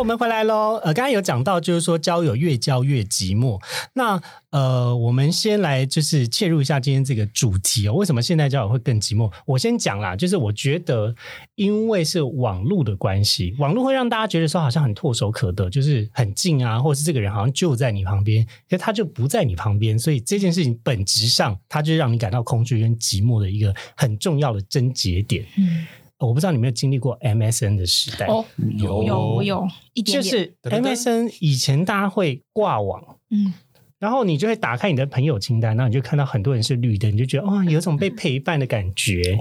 [0.05, 0.79] 我们回来喽。
[0.85, 3.59] 呃，刚才有讲到，就是说交友越交越寂寞。
[3.95, 7.95] 那呃，我们先来就是切入一下今天这个主题哦。
[7.95, 9.33] 为什么现代交友会更寂寞？
[9.47, 11.15] 我先讲啦，就是我觉得
[11.55, 25.47] 因为是网络的关系，网络会让大家觉得说好像很唾手可得，就是很近啊，或是这个人好像就在你旁边，可是他就不在你旁边，所以这件事情本质上，它就让你感到空虚跟寂寞的一个很重要的症结点。
[25.57, 25.87] 嗯
[26.19, 28.45] 我不知道你有没有经历过 MSN 的时代，哦，
[28.79, 29.03] 有。
[29.03, 33.19] 有有一点点，就是 MSN 以前大家会挂网。
[33.31, 33.53] 嗯，
[33.99, 39.37] 然后你就会打开你的朋友清单，然后你就看到很多人是绿的，你就觉得哇、有种被陪伴的感觉。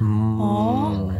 [0.00, 1.14] 嗯哦。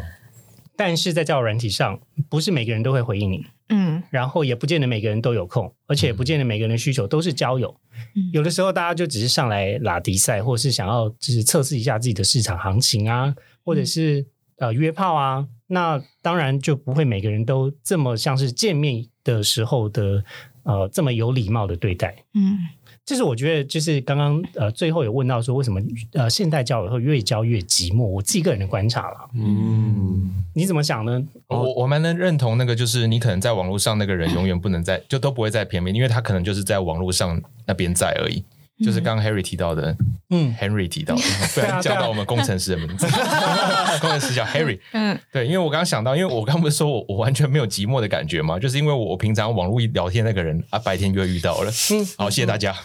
[0.79, 4.03] 但是在交友软体上，不是每个人都会回应你，嗯。
[4.11, 7.75] 然后也不见得每个人都有空，而且也不见得每个人的需求都是交友。
[8.15, 8.29] 嗯。
[8.33, 14.27] 有的时候大家就只是上来拉迪赛，或者是想要就是测试一下自己的市场行情啊，或者是
[14.59, 15.47] 呃约炮啊。
[15.69, 20.23] 那当然就不会每个人都这么像是见面的时候的
[20.63, 22.15] 呃这么有礼貌的对待。
[22.35, 22.59] 嗯，
[23.05, 25.81] 这是我觉得，就是刚刚呃最后有问到说，为什么
[26.13, 28.05] 呃现代交友会越交越寂寞？
[28.05, 31.21] 我自己个人的观察了，嗯，你怎么想呢？
[31.49, 38.45] 我我蛮能认同那个，就是你可能在网络上那个人永远不能在，就都不会在片面，因为他可能就是在网络上那边在而已。
[38.85, 39.97] 就是刚刚 Harry 提到的
[40.31, 41.23] 嗯，，Henry 提到的，
[41.55, 43.07] 不然叫到我们工程师的名字，
[44.01, 44.79] 工程师叫 Harry。
[44.93, 51.71] 嗯对，因为我刚刚想到，因为我刚不是说我我完全没有寂寞的感觉嘛，就是因为我我平常网络聊天那个人啊，白天就会遇到了。
[51.91, 52.75] 嗯好，谢谢大家。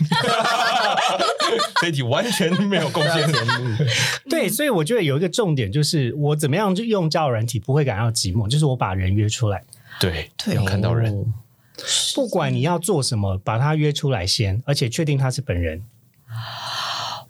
[1.81, 3.29] 这一题完全没有贡献。
[4.29, 9.61] 对，所以我觉得有一个重点就是，我怎么样就用交友软体不会感到寂寞，就是我把人约出来，
[9.99, 11.25] 对，对要看到人。
[11.81, 15.81] 哦不管你要做什么，把他约出来先，而且确定他是本人。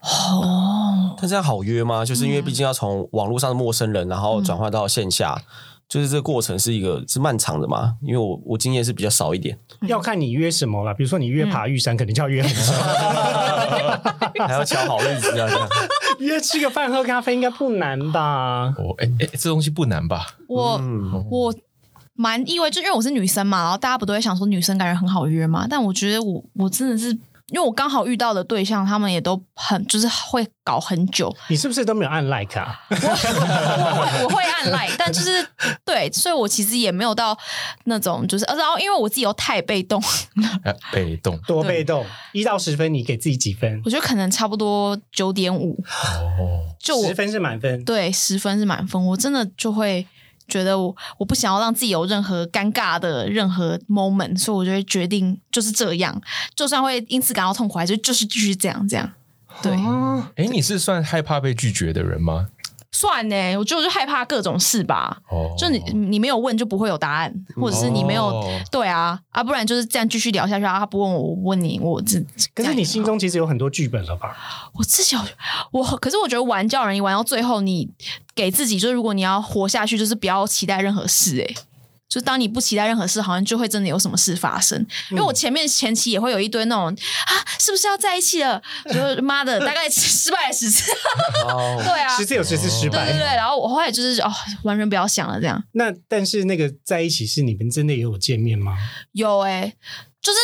[0.02, 2.04] 哦，但这样好约吗？
[2.04, 5.40] 就是因为毕竟要从网络上的陌生人，然后转换到线下，
[5.88, 7.96] 就是这个过程是一个是漫长的嘛？
[8.02, 12.74] 因为我我经验是比较少一点，要看你约什么了，比如说你约爬玉山，肯定就要约很久；
[14.48, 15.48] 还要瞧好日子啊。
[15.48, 15.70] 这 样
[16.20, 18.74] 约吃个饭喝咖啡应该不难吧？
[18.78, 20.36] 哦，哎哎，这东西不难吧？
[20.48, 21.54] 我嗯，我
[22.14, 27.10] 蛮意外，就因为我是女生嘛，然后大家不都会想说女生感觉很好约嘛，但我觉得我我真的是，
[27.50, 32.80] 因为我刚好遇到的对象，他们也都很就是会搞很久，你是不是都没有按 like 啊？
[32.90, 35.46] 我会我会按 like， 但就是
[35.84, 37.38] 对，所以我其实也没有到
[37.86, 40.02] 那种就是，然后因为我自己又太被动，
[40.64, 41.40] 哎，被动。
[41.48, 43.82] 多被动，一到十分，你给自己几分？
[43.84, 45.84] 我觉得可能差不多九点五，
[46.40, 47.84] 哦，就十分是满分。
[47.84, 50.06] 对十分是满分，我真的就会
[50.52, 56.22] 觉得我我不想要让自己有任何尴尬的任何 moment，所以我就会决定就是这样，
[56.54, 59.10] 就算会因此感到痛苦，还是就是继续这样这样。
[59.62, 62.50] 对，哦，哎，你是算害怕被拒绝的人吗？
[62.92, 65.18] 算呢，我就我就害怕各种事吧。
[65.30, 70.80] 哦，就你你没有问就不会有答案，或者是你没有、哦对啊啊，不然就是这样继续聊下去啊。
[70.80, 72.20] 他不问我，我问你，我这
[72.54, 74.36] 可是你心中其实有很多剧本了吧？
[74.74, 75.22] 我自己有
[75.72, 77.90] 我，可是我觉得玩叫人一玩到最后，你
[78.36, 81.56] 给自己就是如果你要活下去，就是不要期待任何事、欸，
[82.12, 84.86] 就当你不期待任何事，好像就会真的有什么事发生。
[85.12, 88.62] 因为我前面前期也会有一堆那种啊，是不是要在一起了？
[88.92, 90.92] 就是妈的，大概失败了十次，
[91.48, 93.06] 哦， 对啊，十次有十次失败。
[93.06, 93.36] 对对对。
[93.38, 94.30] 然后我后来就是哦，
[94.64, 98.76] 完全不要想了，这样那但是那个在一起是你们真的也有见面吗？
[99.14, 99.74] 有哎、
[100.22, 100.40] 就是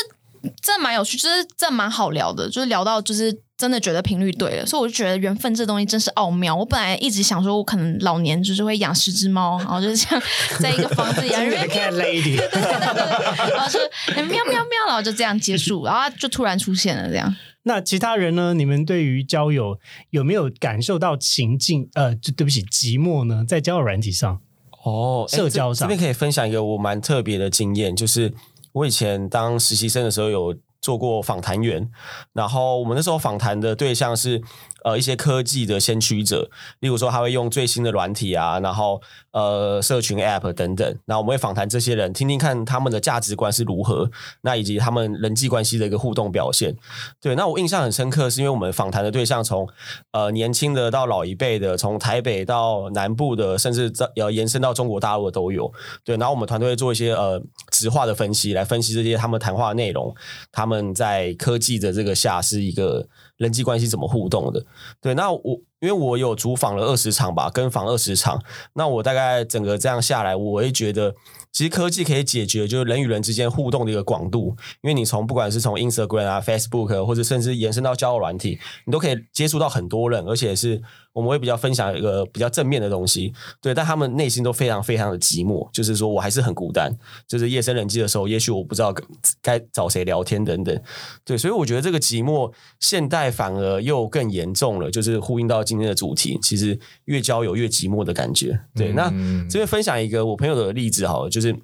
[0.67, 6.53] 真的蛮有趣，就是这蛮好聊的，就是聊到就是真的觉得频率对了，所以我就觉得缘分这东西真是奥妙。
[6.53, 10.21] 我本来一直想说，我可能老年就是会养十只猫，然后就是像
[10.59, 13.79] 在一个房子里啊，因为 cat lady，然后就
[14.23, 17.33] 喵喵喵，然后就这样结束，然后它就突然出现了这样。
[17.63, 18.53] 那其他人呢？
[18.53, 21.89] 你们对于交友有没有感受到情境？
[21.93, 23.45] 呃，就对不起，寂寞呢？
[23.47, 24.41] 在交友软体上，
[24.83, 28.33] 哦，社交上这这边可以分享一个我蛮特别的经验，就是
[28.73, 31.89] 我以前当实习生的时候有做过访谈员，
[32.33, 34.41] 然后我们那时候访谈的对象是
[34.83, 44.09] 呃一些科技的先驱者，例如说他会用最新的软体啊，然后呃社群 App 等等，那我们会访谈这些人，听听看他们的价值观是如何，
[44.41, 46.75] 那以及他们人际关系的一个互动表现。
[47.21, 49.67] 对，那我印象很深刻，是因为我们访谈的对象从
[50.11, 55.71] 呃年轻的到老一辈的，从台北到南部的，甚至在呃延伸到中国大陆的都有。
[56.03, 60.13] 对，然后我们团队做一些呃直化的分析，来分析这些他们谈话内容，
[60.51, 63.07] 他们在科技的这个下是一个
[63.37, 64.65] 人际关系怎么互动的。
[65.01, 68.41] 对，那我因为我有主访了二十场吧，跟访二十场，
[68.73, 71.15] 那我大概整个这样下来，我会觉得。
[71.53, 80.79] 其实科技可以解决就是人与人之间互动的一个广度，因为你从不管是从 Instagram 啊、Facebook 或者甚至延伸到交友软体，你都可以接触到很多人，而且是
[81.17, 86.95] 我们会比较分享一个比较正面的东西，对，但他们内心都非常非常的寂寞，就是说我还是很孤单，
[87.27, 88.93] 就是夜深人静的时候，也许我不知道
[89.41, 90.79] 该找谁聊天等等，
[91.25, 99.49] 对，所以我觉得这个寂寞现代反而又更严重了，就是呼应到今天的主题，其实越交友越寂寞的感觉，对，那嗯。
[99.49, 101.55] 这边分享一个我朋友的例子好了，就是。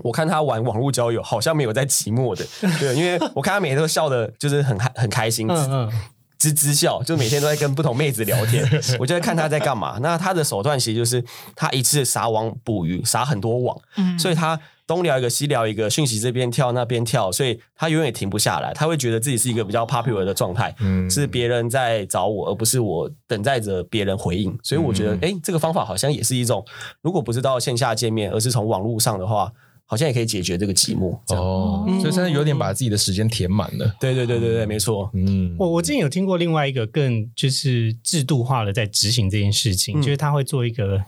[0.00, 2.44] 我看他玩网络交友，好像没有在寂寞的，
[2.78, 5.92] 对，因为我看他每天都笑的，就是很开很开心，嗯嗯，
[6.38, 8.64] 吱吱笑，就每天都在跟不同妹子聊天。
[9.00, 9.98] 我就在看他在干嘛。
[10.00, 18.72] 那他的手段其实就是他一次撒网捕鱼，撒很多网，嗯所以他东聊一个西聊一个，讯息这边跳那边跳，所以他永远停不下来。
[18.72, 24.56] 他会觉得自己是一个比较 popular 的状态，嗯是别人在找我，而不是我等待着别人回应。
[24.62, 26.64] 所以我觉得，嗯哎、这个方法好像也是一种，
[27.02, 29.50] 如果不是到线下见面，而是从网络上的话，
[29.86, 31.16] 好像也可以解决这个寂寞。
[31.34, 33.94] 哦，所以现在有点把自己的时间填满了。
[34.00, 35.08] 对对对对对，没错。
[35.14, 41.02] 嗯，我我之前有听过另外一个更就是制度化的在执行这件事情，嗯就是他会做一个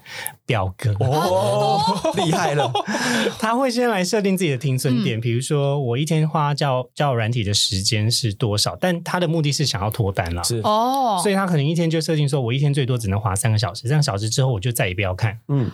[0.46, 1.80] 表格，哦，
[2.16, 2.70] 厉害了！
[3.38, 10.44] 他会先来设定自己的停损点，比如说我一天花交交友软体的时间是多少，但他的目的是想要脱单了。
[10.44, 15.38] 是，哦，所以他可能一天就设定说，我一天最多只能花三个小时，三个小时之后我就再也不要看。
[15.48, 15.70] 嗯，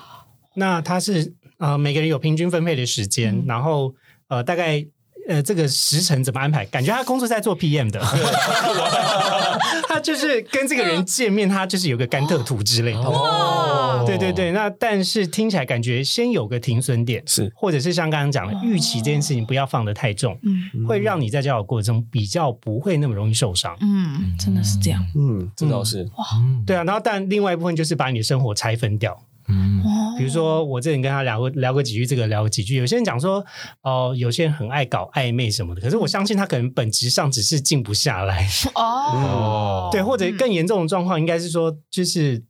[0.55, 3.95] 那他是呃每个人有平均分配的时间，嗯然后
[4.29, 4.85] 呃大概
[5.29, 6.65] 呃这个时程怎么安排？
[6.67, 8.01] 感觉他工作在做 PM 的，
[9.89, 13.09] 他就是跟这个人见面，他就是有个甘特图之类的。
[13.11, 23.75] 哇对对对，那但是听起来感觉先有个停损点，是或者是像刚刚讲的，预期这件事情不要放得太重，嗯会让你在交友过程中比较不会那么容易受伤。
[23.81, 25.03] 嗯，真的是这样。
[25.17, 26.25] 嗯，这倒是哇。
[26.67, 29.19] 对啊，然后但另外一部分就是把你的生活拆分掉。
[29.49, 32.77] 嗯哦比如说，我之前跟他聊过聊过几句，这个聊过几句。
[32.77, 33.45] 有些人讲说，
[33.83, 42.43] 哦、有些人很爱搞暧昧什么的，可是我相信他可能本质上只是静不下来， 哦，对，或者更严重的状况应该是说，就是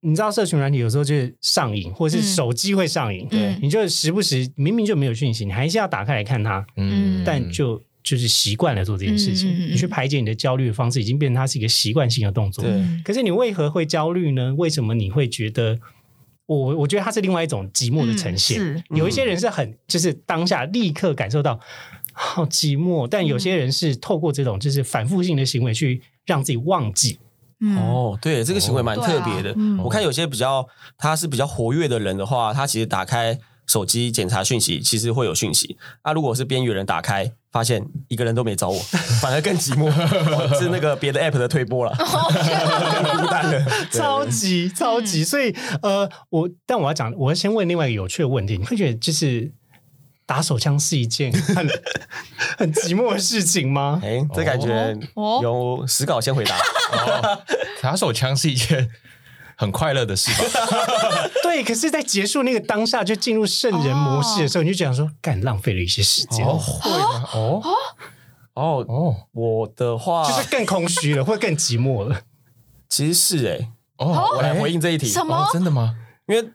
[0.00, 12.62] 你知道，社群软体有时候就是上瘾，或者是嗯手机会上瘾，对你就时不时明明就没有讯息，你还是要打开来看它，嗯但就就是习惯了做这件事情，你去排解你的焦虑的方式，已经变成它是一个习惯性的动作。
[12.62, 14.54] 对嗯可是你为何会焦虑呢？
[14.56, 15.78] 为什么你会觉得？
[16.56, 18.60] 我我觉得它是另外一种寂寞的呈现。
[18.60, 21.60] 嗯是有一些人是很就是当下立刻感受到
[22.12, 27.20] 好寂寞，但有些人是透过这种就是反复性的行为去让自己忘记。
[27.60, 29.42] 嗯，哦，对，这个行为蛮特别的。
[29.42, 30.66] 对啊嗯我看有些比较
[30.98, 35.76] 他是比较活跃的人的话，他其实打开手机检查讯息，其实会有讯息。
[36.02, 38.78] 啊，如果是边缘人打开，发现一个人都没找我，
[39.20, 42.06] 反而更寂寞，哦 是那个别的 app 的推波了，更
[43.20, 43.66] 孤单了。
[43.90, 49.52] 超级超级，所以呃，我但我要讲，我要先问另外一个有趣的问题，你会觉得就是
[50.26, 51.68] 打手枪是一件很
[52.56, 54.00] 很寂寞的事情吗？
[54.04, 56.56] 哎，这感觉哦由史稿先回答。
[56.56, 57.42] 哦，
[57.82, 58.88] 打手枪是一件
[59.60, 60.60] 很快乐的事吧？
[61.44, 67.28] 对，可是，在结束那个当下就进入圣人模式的时候，你就讲说，干浪费了一些时间，哦，会吗？
[67.34, 67.62] 哦
[68.54, 72.22] 哦，哦我的话就是更空虚了，或更寂寞了。
[72.88, 73.68] 其实是哎，
[73.98, 75.06] 哦，我来回应这一题。
[75.06, 75.94] 什么哦，真的吗？
[76.26, 76.50] 因为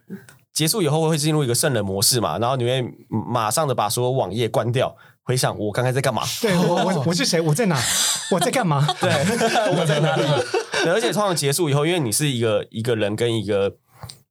[0.52, 6.22] 结束以后会进入一个圣人模式嘛，然后你会马上的把所有网页关掉，回想我刚才在干嘛。
[6.40, 7.40] 对我，我我是谁？
[7.40, 7.76] 我在哪？
[8.30, 8.86] 我在干嘛？
[9.00, 9.10] 对，
[9.76, 10.16] 我在哪
[10.92, 13.74] 而且通常结束以后，因为你是一个一个人跟一个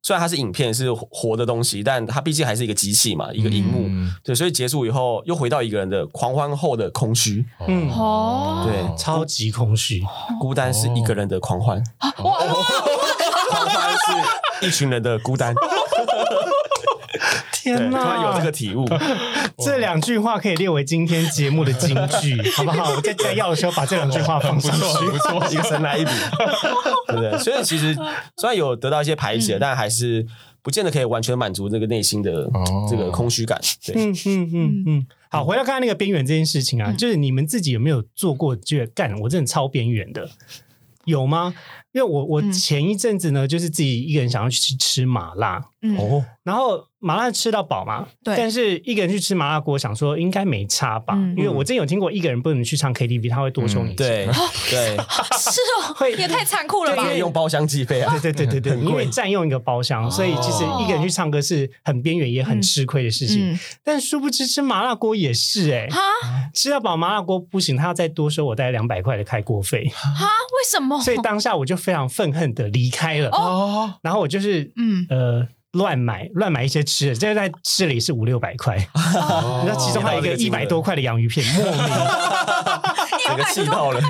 [0.01, 3.87] 虽然它是影片是活的东西，但它毕竟还是一个机器嘛，一个荧幕。
[3.89, 10.01] 嗯对，所以结束以后又回到一个人的狂欢后的空虚，嗯哦，对，超级空虚。
[10.39, 11.83] 孤单是一个人的狂欢，
[12.15, 15.53] 狂欢是一群人的孤单。
[17.73, 18.51] 对，天突然有这个！
[18.51, 18.85] 体悟，
[19.63, 22.91] 这两句话可以列为今天节目的金句， 好不好？
[22.95, 25.05] 我在摘要的时候把这两句话放上去。
[25.09, 26.11] 不错，一个神来一笔，
[27.07, 27.37] 对 不对？
[27.39, 27.93] 所以其实
[28.37, 30.25] 虽然有得到一些排解，但还是
[30.61, 33.59] 不见得可以完全满足这个内心的哦这个空虚感。
[33.85, 35.07] 对，嗯嗯嗯嗯。
[35.29, 40.29] 好，回到刚才那个边缘这件事情啊，就是你们自己有没有做过觉得干我真的超边缘的？
[41.05, 41.53] 有吗？
[41.91, 48.35] 因为我我嗯前一阵子呢，就是自己一个人想要去吃麻辣，嗯，哦，然后麻辣吃到饱嘛，对。
[48.37, 51.35] 但是一个人去吃麻辣锅，想说应该没差吧，嗯。
[51.37, 53.97] 因为我真有听过一个人不能去唱 KTV，他会多收你钱。
[53.97, 54.25] 对
[54.69, 57.11] 对，是哦 会，也太残酷了吧。
[57.13, 63.51] 用包厢计费啊，对对对对对，因为占用一个包厢，所以其实一个人去唱歌是很边缘也很吃亏的事情。
[63.51, 65.99] 嗯，但殊不知吃麻辣锅也是哎、哈？
[66.53, 70.99] 吃到饱麻辣锅不行，他要再多收我大概两百块的开锅费，哈，为什么？
[71.01, 73.29] 所以当下我就非常愤恨的离开了。
[73.29, 79.61] 哦，然后我就是嗯，呃乱买乱买一些吃的，这个在市里是五六百块，哦。
[79.63, 81.81] 你知道其中还有一个一百多块的洋芋片，莫名。
[83.27, 84.01] 整个气到了。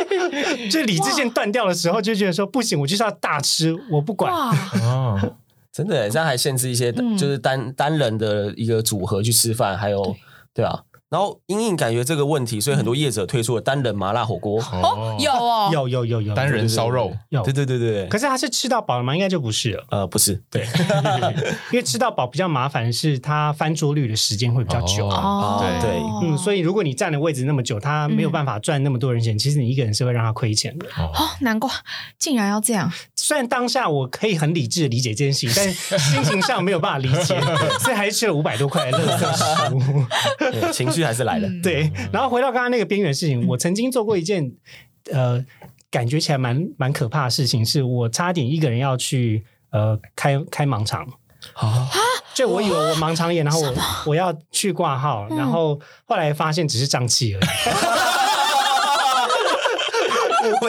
[0.70, 4.32] 就理智线断掉的时候，就觉得说不行，我就是要大吃，我不管。
[4.32, 4.50] 哇，
[4.82, 5.36] 哦，
[5.70, 7.16] 真的耶，这样还限制一些嗯。
[7.16, 10.16] 就是单单人的一个组合去吃饭，还有
[10.52, 10.82] 对啊。
[11.10, 14.60] 然后因应感觉这个问题，所以很多业者推出了单人麻辣火锅。
[14.60, 19.14] 哦，有哦，有有有有单人烧肉，有对，对对对对，可是他是吃到饱了吗？
[19.14, 19.84] 应该就不是了。
[19.90, 20.66] 呃，不是，对，
[21.70, 25.06] 因为吃到饱比较麻烦的是，它翻桌率的时间会比较久。
[25.06, 30.86] 哦对，对嗯，所以如果你占的位置那么久，他没有办法赚那么多人钱，其实你一个人是会让他亏钱的。
[30.96, 31.70] 哦，难怪
[32.18, 37.40] 竟然要这样，虽然当下我可以很理智的理解这件事情，但心情上没有办法理解，
[37.78, 40.04] 所以还是吃了五百多块的垃圾食物。
[40.50, 41.48] 对情绪还是来了。
[41.48, 44.52] 嗯对，然后回到刚刚那个边缘事情， 我曾经做过一件
[45.12, 45.44] 呃，
[45.90, 51.06] 感觉起来蛮蛮可怕的事情，是我差点一个人要去呃开开盲肠。
[51.52, 51.90] 啊，
[52.34, 53.74] 就我以为我盲肠炎，然后我
[54.06, 57.44] 我要去挂号，然后后来发现只是胀气而已。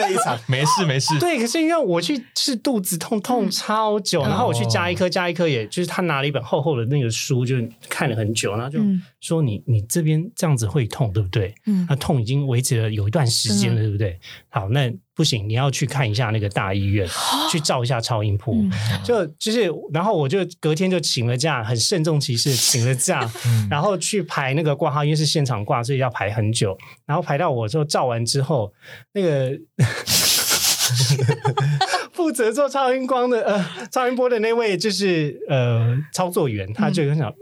[0.00, 0.38] 一场。
[0.46, 7.56] 没事没事，对，可是因为我去是肚子痛痛超久，然后我去加一颗加一颗，也就是他拿了一本厚厚的那个书，就
[7.88, 11.54] 看了很久，然后就嗯说你你这边这样子会痛，对不对？
[11.66, 14.18] 嗯那痛已经维持了有一段时间了，对不对？
[14.48, 17.08] 好，那不行，你要去看一下那个大医院，
[17.50, 18.54] 去照一下超音波。
[18.54, 18.70] 嗯
[19.02, 23.26] 就就是，然后我就隔天就请了假，很慎重其事地请了假，
[23.70, 26.76] 然后去排那个挂号，因为是现场挂，所以要排很久。
[27.06, 28.70] 然后排到我之后照完之后，
[29.14, 29.52] 那个
[32.12, 37.32] 负责做超音光的呃超音波的那位就是呃操作员，他就想。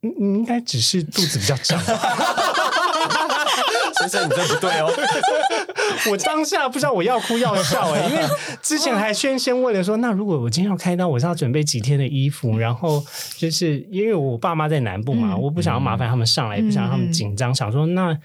[0.00, 1.76] 你你应该只是肚子比较胀，
[3.98, 4.88] 先生，你这不对哦。
[6.10, 8.22] 我当下不知道我要哭要笑哎、因为
[8.62, 13.02] 之前还先先问了说，那如果我今天要开刀，我是要准备几天的衣服，然后
[13.36, 18.16] 就是因为我爸妈在南部嘛，嗯我不想要麻烦他们上来，也不想让他们紧张，想说那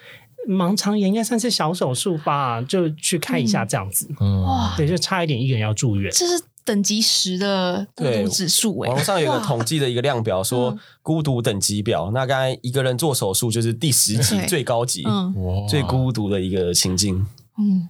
[0.47, 4.09] 盲肠炎应该算是小手术吧，就去看一下这样子。
[4.19, 6.11] 嗯，哇，对，就差一点一个人要住院。
[6.11, 12.11] 这是等级十的孤对独指数哎网，上有一个统计的一个量表，说嗯孤独等级表。
[12.13, 15.33] 那刚才一个人做手术就是第十级最高级，嗯
[15.69, 17.25] 最孤独的一个情境。
[17.57, 17.89] 嗯。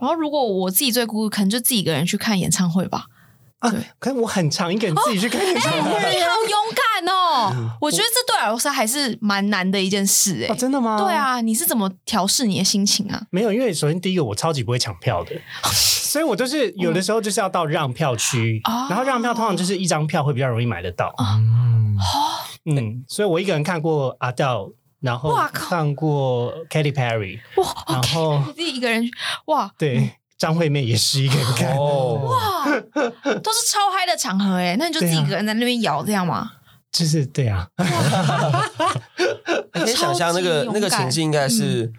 [0.00, 3.06] 然后，如果我自己最孤独，可能就自己一个人去看演唱会吧。
[3.58, 7.76] 啊对，可是我很常一个人自己去看演唱会、你好勇敢哦！
[7.78, 10.98] 我觉得这对我来说还是蛮难的一件事哎、哦，真的吗？
[10.98, 13.20] 对，啊，你是怎么调试你的心情啊？
[13.30, 15.32] 没有，因为首先第一个我超级不会抢票的，
[15.68, 21.14] 所以我就是有的时候就是要到让票区，哦然后让票通常就是一张票会比较容易买得到。
[21.18, 21.98] 嗯
[22.64, 29.08] 嗯，所以我一个人看过 Adele，然后哇靠看过 Katy Perry，哇然后你自己一个人
[29.46, 31.76] 哇对张惠妹也是一个人看。
[31.76, 32.64] 哦，哇，
[33.42, 36.52] 都是超嗨的场合哎、那你就自己一个人在那边摇这样吗？
[36.92, 37.68] 就是对啊，
[39.74, 41.92] 你可以想象那个那个情敢境应该是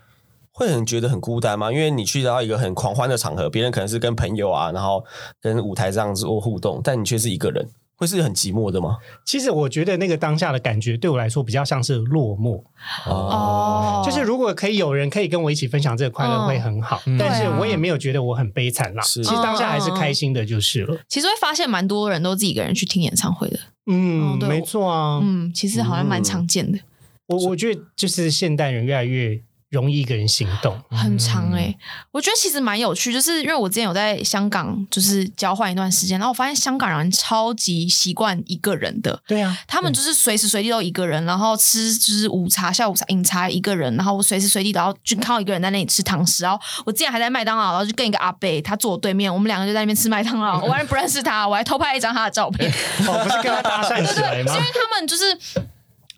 [0.52, 1.72] 会很觉得很孤单吗？
[1.72, 5.06] 因为你去到一个很狂欢的场合，别人可能是跟朋友啊，然后
[5.40, 7.70] 跟舞台上做互动，但你却是一个人，
[8.02, 8.98] 会是很寂寞的吗？
[9.24, 12.64] 其实我觉得那个当下的感觉对我来说比较像是落寞，
[13.06, 19.04] 哦，就是如果可以有人可以跟我一起分享这个快乐嗯会很好，嗯但是我也没有觉得我很悲惨啦。
[19.04, 20.97] 其实当下还是开心的，就是了。
[21.08, 25.20] 其实会发现蛮多人都自己一个人去听演唱会的，嗯哦，没错啊。
[25.22, 26.80] 嗯，其实好像蛮常见的。
[27.28, 29.39] 我我觉得就是现代人越来越
[29.72, 30.80] 容易一个人行动？
[30.89, 31.76] 很长嗯哎、
[32.11, 46.43] 我觉得其实蛮有趣，就是因为我之前有在香港就是交换一段时间，然后我发现香港人超级习惯一个人的，对啊，他们就是随时随地都一个人，然后吃就是午茶、下午茶、饮茶一个人，然后我随时随地都要就看到一个人在那里吃堂食。
[46.43, 52.69] 然后我之前还在麦当劳，然后就跟一个阿伯，他坐我对面，我们两个就在那边吃麦当劳，我完全不认识他，我还偷拍一张他的照片。
[53.07, 54.45] 哦，不是跟他搭讪起 因？
[54.45, 55.38] 为他们就是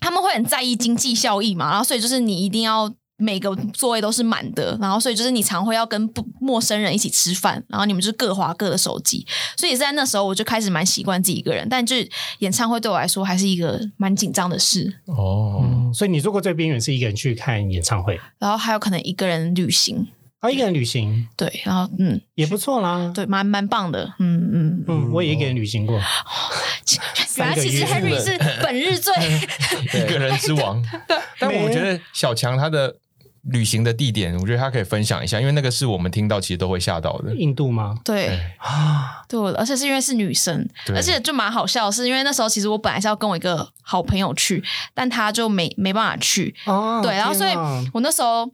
[0.00, 2.92] 他们会很在意经济效益嘛，然后所以就是你一定要。
[3.16, 9.24] 每个座位都是满的，然后所以就是你常会要跟不陌生人一起吃饭，然后你们就是各划各的手机，
[9.56, 12.08] 所以也是在那时候我就开始蛮习惯自己一个人，但就是
[12.40, 15.00] 演唱会对我来说还是一个蛮紧张的事。
[15.06, 20.08] 哦，嗯，所以你做过最边缘是一个人去看演唱会，然后还有可能一个人旅行，
[20.40, 23.12] 啊，一个人旅行对，然后嗯，也不错啦。
[23.14, 24.84] 对，蛮蛮棒的，嗯嗯。
[24.88, 26.00] 嗯，我也一个人旅行过，
[27.38, 29.14] 原来其实 Henry 是本日最
[30.00, 30.82] 一个人之王。
[31.38, 32.96] 但我觉得小强他的
[33.46, 37.34] 旅行的地点，我觉得他可以分享一下，因为那个是我们听到其实都会吓到的。
[37.34, 37.94] 印度吗？
[38.04, 44.62] 对哎啊， 对，而且是因为是女生，而且就蛮好笑的是，因为那时候其实我本来是要跟我一个好朋友去，
[44.94, 47.54] 但他就没没办法去，哦，对，然后所以
[47.92, 48.50] 我那时候。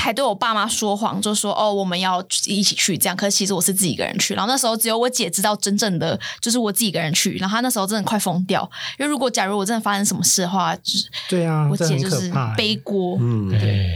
[0.00, 4.32] 还对我爸妈说谎，就说哦我们要一起去这样，可是其实我是自己一个人去。
[4.34, 8.62] 然后那时候只有我姐知道真正的就是我自己一个人去，然后她那时候真的快疯掉，
[8.98, 13.18] 因为如果假如我真的发生什么事的话，就是对啊，我姐就是背锅。
[13.20, 13.90] 嗯，对，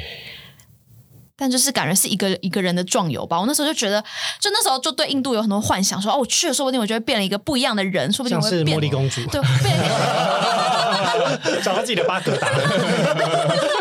[1.37, 3.41] 但就是感觉是一个一个人的壮游吧。
[3.41, 4.03] 我那时候就觉得，
[4.41, 9.85] 就那时候就对印度有很多幻想，说哦，我去了，说不定我就会变了一个不一样的人，说不定我会变茉莉公主，对，变得
[11.65, 12.49] 找到自己的巴格达。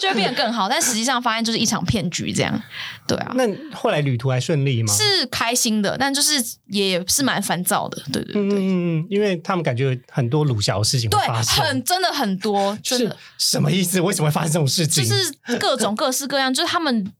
[0.00, 0.68] 就会变得更好。
[0.68, 2.62] 但实际上发现就是一场骗局，这样。
[3.06, 4.92] 对啊，那后来旅途还顺利吗？
[4.92, 8.02] 是开心的，但就是也是蛮烦躁的。
[8.12, 8.58] 对对嗯对。
[8.58, 14.00] 嗯嗯，因为他们感觉很多鲁小的事情会对，发生，很真的很多，真是的什么意思？
[14.00, 15.14] 为什么会发生这种事情就？
[15.14, 17.12] 是各种各式各样，就是他们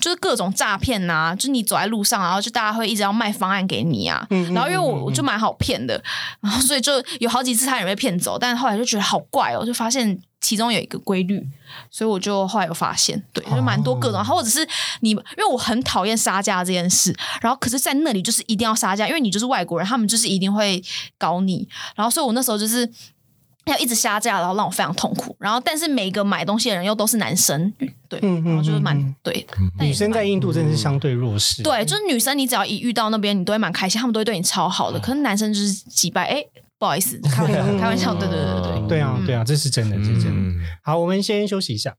[0.00, 6.00] 就是各种诈骗呐、就是你走在路上，然后就大家会一直要卖方案给你啊，然后因为嗯我我就蛮好骗的，
[6.40, 11.44] 然后所以就有好几次差点被骗走，但后来就觉得好怪哦，就发现其中有一个规律，
[11.90, 14.66] 所以我就后来有发现，对，就蛮多各种，哦然后或者是
[15.00, 20.82] 你，因为我很讨厌杀价这件事，然后可是在那里就是一定要杀价，因为你就是外国人，他们就是一定会
[21.18, 22.90] 搞你，然后所以我那时候就是。
[23.72, 25.36] 要一直下架，然后让我非常痛苦。
[25.38, 27.72] 然后，但是每个买东西的人又都是男生，
[28.08, 29.46] 对，嗯嗯然后就是蛮嗯嗯对
[29.80, 34.98] 女生在印度真的是相对弱势，对，就是女生，你只要一遇到那边，你都会蛮开心，他们都会对你超好的。
[34.98, 36.44] 可是男生就是几百，哎，
[36.78, 38.88] 不好意思，开玩笑，开玩笑，对对对对对。
[38.88, 40.30] 对啊，对啊，这是真的，这是真的。
[40.30, 41.94] 嗯，好，我们先休息一下。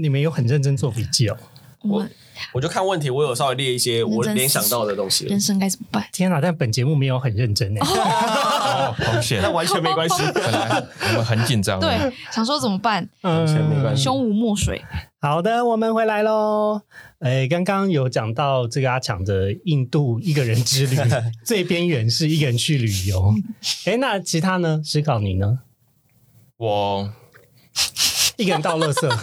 [0.00, 1.36] 你们有很认真做笔记哦。
[1.82, 2.06] 我
[2.52, 6.04] 我就看问题，我有稍微列一些我联想到的东西人，生该怎么办？
[6.12, 6.40] 天哪！
[6.40, 7.80] 但本节目没有很认真诶。
[7.80, 13.08] 哦，好险那，完全没关系，本来我们很紧张，对，想说怎么办？
[13.22, 14.82] 完全没关系胸无墨水。
[15.20, 16.82] 好的，我们回来喽。
[17.20, 20.96] 诶，刚刚有讲到这个阿强的印度一个人之旅，
[21.44, 23.34] 最边缘是一个人去旅游。
[23.84, 24.80] 诶，那其他呢？
[24.84, 25.60] 思考你呢？
[26.56, 27.12] 我
[28.36, 29.18] 一个人到垃圾，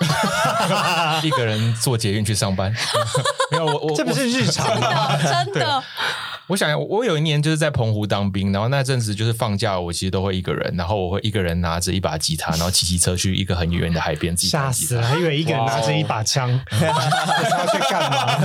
[1.22, 2.72] 一个人坐捷运去上班，
[3.50, 5.16] 没有我我这不是日常吗？
[5.22, 5.82] 真的，
[6.48, 15.02] 我想，我有一年就是在澎湖当兵，然后那阵子就是放假，我其实都会一个人，然后我会一个人拿着一把吉他，然后骑骑车去一个很远的海边自己吓弹吉他，死了！
[15.02, 18.38] 还以为一个人拿着一把枪，不知道去干嘛。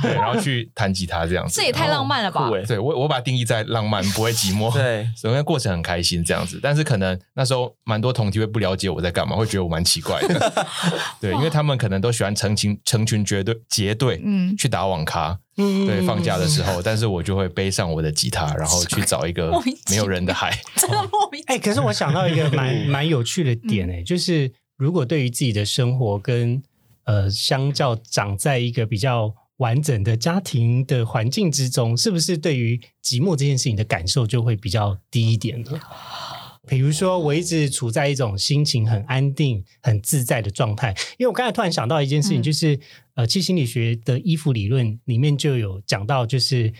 [0.00, 1.56] 对，然后去弹吉他这样子。
[1.60, 4.72] 这也太浪漫了吧对我我把它定义在浪漫，不会寂寞。
[4.72, 10.52] 对， 所以那过程很开心这样子，但是可能那时候蛮多同梯会不了解我在干嘛，会觉得我蛮奇怪的。
[11.20, 15.38] 对，因为他们可能都喜欢成群成群结队结队，嗯去打网咖。
[15.56, 19.52] 嗯对，放假的时候，但是我就会背上我的吉他，然后去找一个
[19.90, 20.50] 没有人的海。
[20.76, 21.42] 真的莫名。
[21.46, 26.62] 哎、可是我想到一个蛮蛮有趣的点哎、就是如果对于自己的生活跟
[27.04, 35.78] 呃相较长在一个比较完整的家庭的环境之中，是不是对于寂寞这件事情的感受就会比较低一点呢？
[36.68, 40.94] 比如说，我一直处在一种心情很安定、很自在的状态。
[41.18, 42.78] 因为我刚才突然想到一件事情，嗯就是、
[43.14, 46.72] 呃，气心理学的依附理论里面就有讲到，就是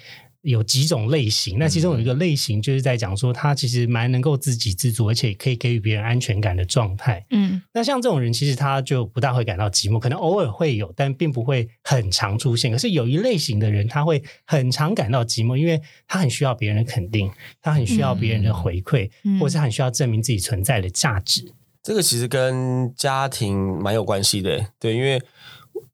[0.43, 1.59] 有几种类型。
[1.59, 7.25] 那其中有一个类型就是在讲说，他其实蛮能够自给自足，而且可以给予别人安全感的状态。
[7.31, 12.71] 嗯那像这种人，其实他就不大会感到寂寞，可能偶尔会有，但并不会很常出现。
[12.71, 17.31] 可是有一类型的人，他会很常感到寂寞，因为他很需要别人的肯定，
[17.61, 21.53] 他很需要别人的回馈，嗯或是很需要证明自己存在的价值。
[21.85, 25.21] 这个其实跟家庭蛮有关系的，对，因为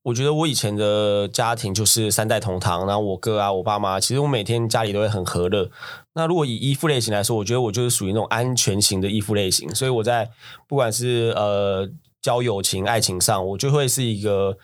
[0.09, 5.70] 我觉得我以前的家庭就是三代同堂，然后我哥啊、我爸妈，其实我每天家里都会很和乐。
[6.14, 10.30] 那如果以依附类型来说，我觉得我就是属于那种安全型的依附类型，所以我在
[10.66, 11.88] 不管是呃
[12.22, 14.56] 交友情、爱情上，我就会是一个。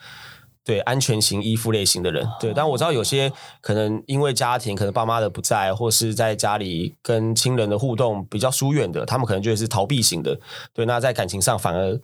[0.67, 3.31] 对安全型依附类型的人，对，但我知道有些
[3.61, 10.39] 可能因为家庭，可能爸妈的不在，或是在家里跟亲人的互动比较疏远的，他们可能就是逃避型的。
[10.73, 11.95] 对，那在感情上反而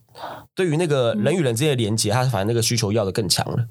[0.55, 3.65] 对于那个人与人之间的连接，他反而那个需求要的更强了。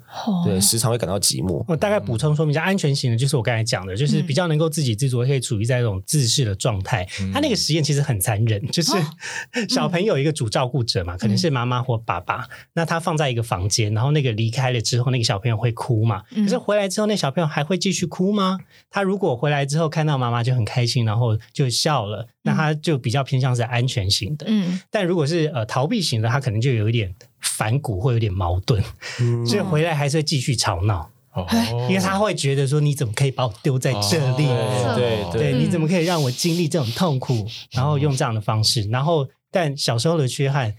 [0.45, 1.63] 对，时常会感到寂寞。
[1.67, 7.07] 我大概补充说明一下，安全型的，就是我刚才讲的，就是比较能够自给自足，可以处于在一种自适的状态。
[7.33, 8.91] 他那个实验其实很残忍，就是
[9.69, 16.23] 小朋友一个主照顾者嘛，可能是妈妈或爸爸，那他放在一个房间，然后那个离开了之后，那个小朋友会哭嘛？
[16.33, 18.59] 可是回来之后，那小朋友还会继续哭吗？
[18.89, 24.45] 他如果回来之后看到妈妈就很开心，然后就笑了，那他就比较偏向是安全型的。
[24.49, 28.81] 嗯，但如果是呃逃避型的，他可能就有一点反骨，会有点矛盾，
[29.45, 31.09] 所以回来还是会继续吵闹。
[31.33, 31.45] 哦，
[31.89, 34.47] 因为他会觉得说，你怎么可以把我丢在这里？
[34.95, 37.45] 对对，你怎么可以让我经历这种痛苦？
[37.71, 40.73] 然后用这样的方式，然后但小时候的缺憾。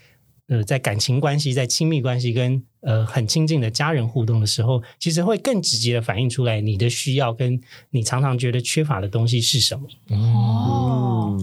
[0.49, 7.59] 呃，在感情关系、在亲密关系跟呃很亲近的家人互动的时候，其实会更直接的反映出来你的需要，跟
[7.91, 9.87] 你常常觉得缺乏的东西是什么。
[10.11, 11.39] 哦，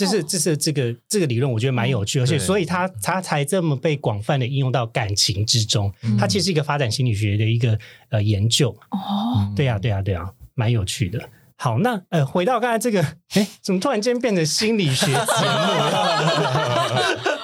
[0.00, 5.92] 这是这是这个这个理论，我觉得蛮有趣，而且所以它它才这么被广泛的应用到感情之中。
[6.18, 7.78] 它其实是一个发展心理学的一个
[8.08, 8.74] 呃研究。
[8.90, 11.28] 哦，对呀，对呀，对呀，蛮有趣的。
[11.56, 13.02] 好，那呃，回到刚才这个，
[13.34, 15.20] 哎，怎么突然间变成心理学节目？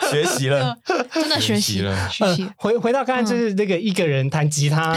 [0.09, 0.79] 学习了，
[1.13, 2.09] 真的学习了。
[2.09, 4.97] 学习回回到刚才就是那个一个人弹吉他。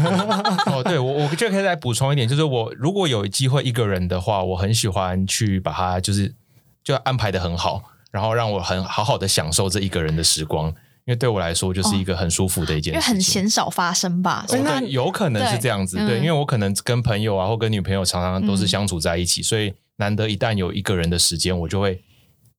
[0.66, 6.34] 哦，对我我就可以再补充一点，就是我如果有机会一个人的话，我很喜欢去把它就是
[6.88, 10.68] 就安排的很好，然后让我很好好的享受这一个人的时光。
[11.04, 14.46] 因为对我来说，就是一个很舒服的一件事，因为很鲜少发生吧。
[14.48, 22.02] 真的有可能是这样子，对，因为我可能跟朋友啊或跟女朋友常常都是相处在一起，所以难得一旦有一个人的时间，我就会。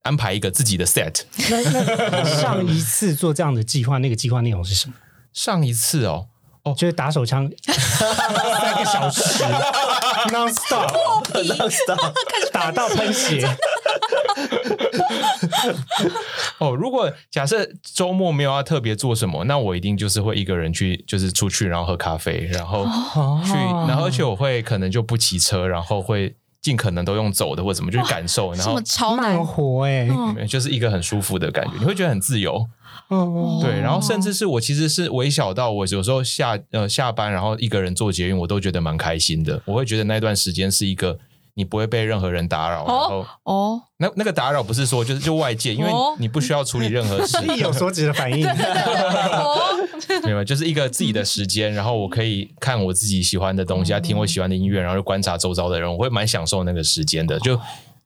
[0.03, 1.23] 安排一个自己的 set。
[1.49, 1.61] 那
[2.09, 4.93] 那上一次做这样的计划，那个计划内容是什么？
[5.33, 6.29] 上一次哦
[6.63, 9.21] 哦，就是打手枪 三个小时
[10.29, 12.13] ，non stop，non stop，
[12.53, 13.45] 打到喷血。
[16.59, 22.85] 哦，如果假设周末没有要特别做什么，那我一定就是会一个人去，就是出去，然后喝咖啡，然后
[23.43, 23.53] 去，
[23.87, 26.35] 然后而且我会可能就不骑车，然后会。
[26.61, 30.05] 尽可能都用走的或者怎么去感受，然后超难活哎，
[30.45, 32.67] 就是一个很舒服的感觉，你会觉得很自由。
[33.61, 39.61] 对，然后甚至是我其实是微小到我有时候下呃下班，然后一个人做捷运，我都觉得蛮开心的。
[39.63, 41.17] 我会觉得那段时间是一个。
[41.59, 50.43] 你不会被任何人打扰，然后哦，那那个打扰不是说就是就外界，因为你不需要处理任何事， 意有所指的反应，明白？
[50.47, 57.59] 就是一个自己的时间，然后我可以看我自己喜欢的东西，听我喜欢的音乐，然后就观察周遭的人，我会蛮享受那个时间的，就。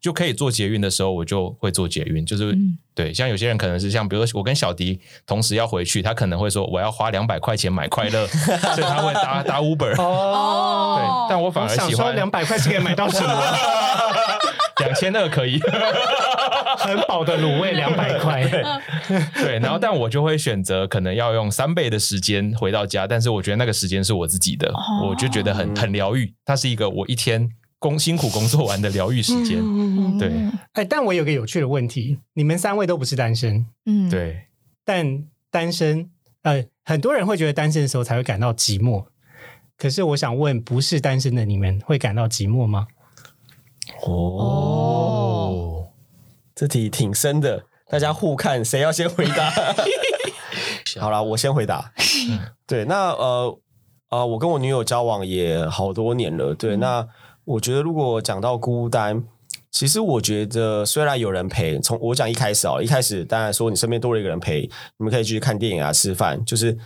[0.04, 2.26] 就可以做捷运的时候，我就会做捷运。
[2.26, 2.54] 就是
[2.94, 8.28] 对，像有些人可能是像，比如说我跟小迪同时要回去，他可能会说我要花两百块钱买快乐，
[8.76, 9.96] 所以他会搭搭 Uber。
[10.02, 13.30] 哦，对，但我反而喜欢两百块钱可以买到什么？
[14.84, 15.58] 两千二可以，
[16.80, 18.44] 很饱的卤味两百块。
[19.36, 24.70] 对，然后但我就会选择可能要用三倍的时间回到家，但是我觉得那个时间是我自己的，
[25.02, 26.34] 我就觉得很很疗愈。
[26.44, 27.50] 它是一个我一天。
[27.84, 29.60] 工辛苦工作完的疗愈时间，
[30.18, 30.32] 对。
[30.72, 34.46] 哎，但我有个有趣的问题，你们三位都不是单身，嗯，对。
[34.86, 36.10] 但单身，
[36.44, 39.08] 呃，很多人会觉得单身的时候才会感到寂寞。
[39.78, 42.88] 可是我想问，不是单身的你们会感到寂寞吗？
[44.06, 45.90] 哦，
[46.56, 49.52] 这题挺深的，大家互看，谁要先回答？
[51.02, 51.92] 好了，我先回答。
[52.66, 53.60] 对，那呃
[54.10, 57.06] 呃，我跟我女友交往也好多年了，对，那。
[57.46, 59.24] 我觉得，如果讲到孤单，
[59.70, 64.62] 其实我觉得虽然有人陪，从我讲一开始哦，一开始当然说你身边多了一个人陪，
[64.98, 66.78] 你们可以去看电影啊、吃饭，就是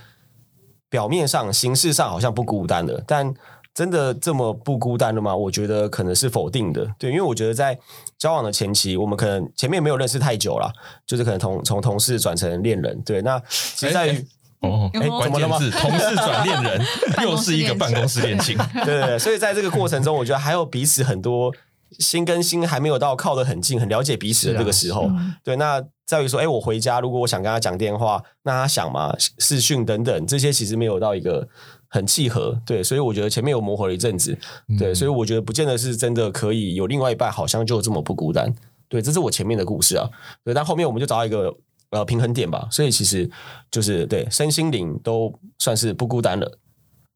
[0.88, 3.32] 表面上、形式上好像不孤单的，但
[3.74, 5.36] 真的这么不孤单的吗？
[5.36, 6.90] 我觉得可能是否定的。
[6.98, 7.78] 对，因为我觉得在
[8.18, 10.72] 交往的前期，我们可能前面没有认识太久了，
[11.06, 13.00] 就是可能从从同事转成恋人。
[13.02, 14.26] 对，那其实在于。
[14.60, 16.80] 哦，哎，关键字同事转恋人，
[17.22, 18.58] 又是一个办公室恋情。
[18.84, 21.54] 对对，所以在这个过程中，我觉得还有彼此很多
[21.98, 25.08] 心跟心还没有到靠得很近、很了解彼此的这个时候。
[25.44, 29.14] 对，那在于说，哎，我回家如果我想跟他讲电话，那他想吗？
[29.38, 31.46] 视讯等等这些其实没有到一个
[31.88, 32.60] 很契合。
[32.66, 34.36] 对，所以我觉得前面有磨合了一阵子。
[34.76, 38.52] 对，所以我觉得不见得是真的可以有另外一半，好像就这么不孤单。
[38.88, 40.08] 对，这是我前面的故事啊。
[40.44, 41.54] 对，但后面我们就找到一个。
[41.90, 42.66] 呃平衡点吧。
[42.70, 43.30] 所以其实
[43.70, 46.58] 就是对身心灵都算是不孤单了。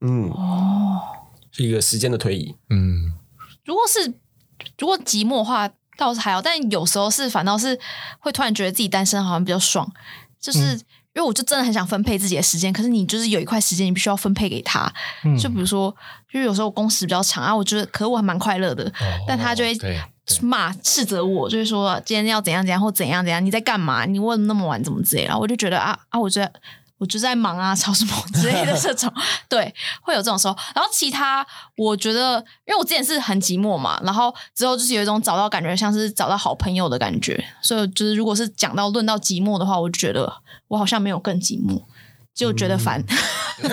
[0.01, 1.01] 嗯，哦，
[1.51, 2.55] 是一个时间的推移。
[2.71, 3.13] 嗯，
[3.65, 4.15] 如果是
[4.79, 7.79] 如果寂寞的话倒是还好，但有时候是反倒是
[8.19, 9.91] 会突然觉得自己单身好像比较爽，
[10.41, 10.81] 就是。
[11.15, 14.91] 因为我就真的很想分配自己的时间，可是你就是有一块时间，你必须要分配给他。
[15.25, 15.95] 嗯就比如说，
[16.27, 18.91] 就是有时候工时比较长啊，我觉得，可是我还蛮快乐的，
[19.29, 19.75] 但他就会
[20.41, 24.05] 骂斥责我，就是说今天要怎样怎样或怎样怎样，你在干嘛？
[24.05, 26.53] 你问那么晚怎么之类的，然后我就觉得啊啊，我觉得
[26.99, 29.13] 我就在忙啊，吵什么之类的这种，
[29.49, 30.57] 对，会有这种时候。
[30.75, 31.45] 然后其他
[31.77, 40.33] 我觉得，因为我之前是很寂寞嘛，然后之后就是有一种找到感觉像是找到好朋友的感觉，所以就是如果是讲到论到寂寞的话，我就觉得
[40.69, 41.83] 我好像没有更寂寞，
[42.35, 43.03] 就觉得烦。
[43.63, 43.69] 对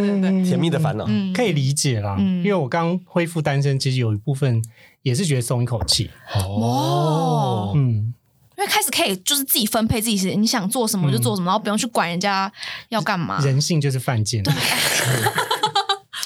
[0.00, 2.38] 对对，甜蜜的烦恼，嗯，可以理解啦，嗯。
[2.38, 4.62] 因为我刚恢复单身，其实有一部分
[5.02, 6.10] 也是觉得松一口气。
[6.34, 8.12] 哦，嗯，
[8.58, 12.52] 因为开始可以就是自己分配自己时间，你想做什么就做什么，然后不用去管人家
[12.90, 13.40] 要干嘛。
[13.40, 14.44] 人性就是犯贱。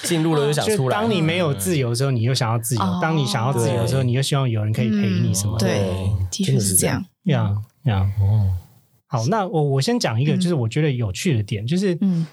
[0.04, 0.96] 进入了就想出来。
[0.96, 2.98] 当你没有自由的时候，你又想要自由；哦。
[3.02, 5.66] 当你想要自由的时候，你又希望有人可以陪你什么的。
[5.66, 5.94] 对的
[6.30, 6.98] 真确是这样。
[6.98, 7.62] 的是这样。
[7.84, 8.48] 呀呀，哦，
[9.08, 12.24] 好，那我我先讲一个，嗯就是我觉得有趣的点，就是嗯。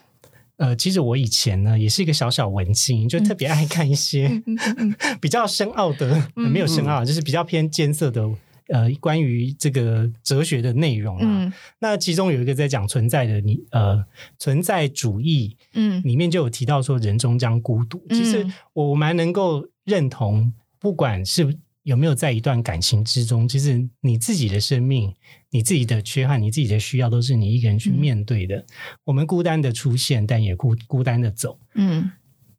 [0.57, 4.41] 呃，其实我以前呢也是一个小小文青，就特别爱看一些
[5.19, 8.25] 比较深奥的，没有深奥，就是比较偏艰涩的。
[8.69, 11.53] 呃，关于这个哲学的内容啊，嗯。
[11.79, 14.01] 那其中有一个在讲存在的你呃
[14.39, 16.01] 存在主义嗯。
[16.05, 18.01] 里面就有提到说人终将孤独。
[18.09, 18.17] 嗯。
[18.17, 21.53] 其实我我蛮能够认同，不管是
[21.83, 25.13] 有没有在一段感情之中，其实你自己的生命、
[25.55, 28.65] 你自己的缺憾、你自己的需要，都是你一个人去面对的。
[29.05, 31.57] 我们孤单的出现，但也孤孤单的走。
[31.75, 32.11] 嗯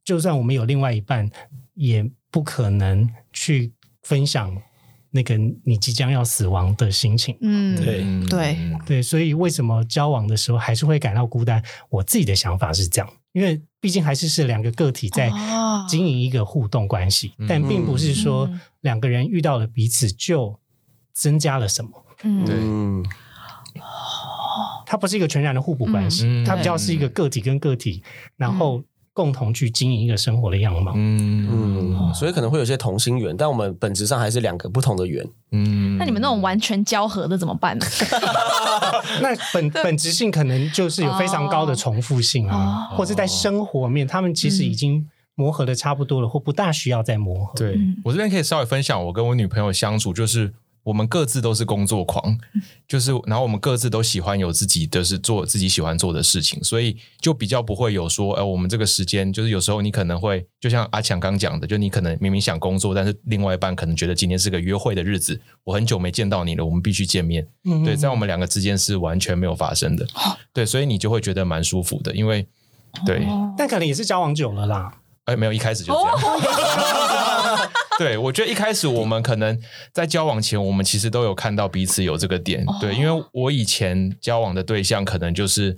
[0.03, 1.29] 就算我们有另外一半，
[1.75, 3.71] 也不可能去
[4.03, 4.57] 分享
[5.11, 7.37] 那个你即将要死亡的心情。
[7.43, 11.63] 嗯，对对对，所以为什么交往的时候还是会感到孤单？
[11.91, 20.59] 我自己的想法是这样，因为毕竟还是是两个个体在哦经营一个互动关系，嗯但并不是说嗯两个人遇到了彼此就
[21.13, 22.06] 增加了什么。
[22.23, 22.45] 嗯。
[22.45, 22.55] 对。
[22.59, 23.05] 嗯，
[24.87, 28.03] 它不是一个全然的互补关系，嗯它比较是一个个体跟个体，
[28.37, 30.93] 然后共同去经营一个生活的样貌。
[30.95, 31.49] 嗯。
[31.51, 35.27] 嗯，所以可能会有些同心圆，但我们本质上还是两个不同的圆。
[35.53, 35.97] 嗯。
[35.99, 37.87] 那你们那种完全交合的怎么办呢？
[39.21, 42.97] 那本本质性可能就是有非常高的重复性啊，哦。
[42.97, 47.53] 或者在生活面，他们其实已经磨合的差不多了，或不大需要再磨合。
[47.57, 47.97] 对、嗯。
[48.05, 50.53] 我这边可以稍微分享我跟我女朋友相处，就是
[50.87, 52.39] 我们各自都是工作狂，
[52.87, 67.45] 就是然后我们各自都喜欢有自己的是做自己喜欢做的事情，所以就比较不会有说，呃，我们这个时间就是有时候你可能会就像阿强刚讲的，就你可能明明想工作，但是另外一半可能觉得今天是个约会的日子，我很久没见到你了，我们必须见面。
[67.65, 70.07] 嗯对，在我们两个之间是完全没有发生的。
[70.53, 72.47] 对，所以你就会觉得蛮舒服的，因为
[73.05, 74.93] 对，哦但可能也是交往久了啦。
[75.25, 76.17] 哎，没有一开始就这样。
[77.99, 79.59] 对，我觉得一开始我们可能
[79.93, 82.65] 在交往前，我们其实都有看到彼此有这个点。
[82.81, 85.77] 对，因为我以前交往的对象可能就是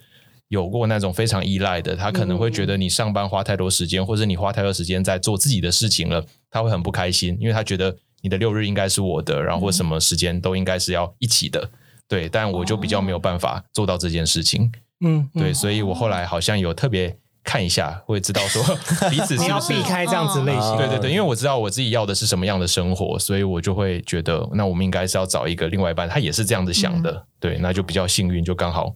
[0.48, 11.70] 有过那种非常依赖的，他可能会觉得你上班花太多时间，或者你花太多时间在做自己的事情了，他会很不开心，因为他觉得你的六日应该是我的，然后或什么时间都应该是要一起的。
[12.08, 14.72] 对，但我就比较没有办法做到这件事情。
[15.00, 17.14] 嗯，嗯对，所以我后来好像有特别
[17.48, 18.62] 看一下，会知道说
[19.08, 20.60] 彼此是你要不是避开这样子类型。
[20.60, 28.92] 嗯对对对，因为我知道我自己要的是什么样的生活，所以我就会觉得，那我们应该是要找一个另外一半，他也是这样子想的，对，那就比较幸运，就刚好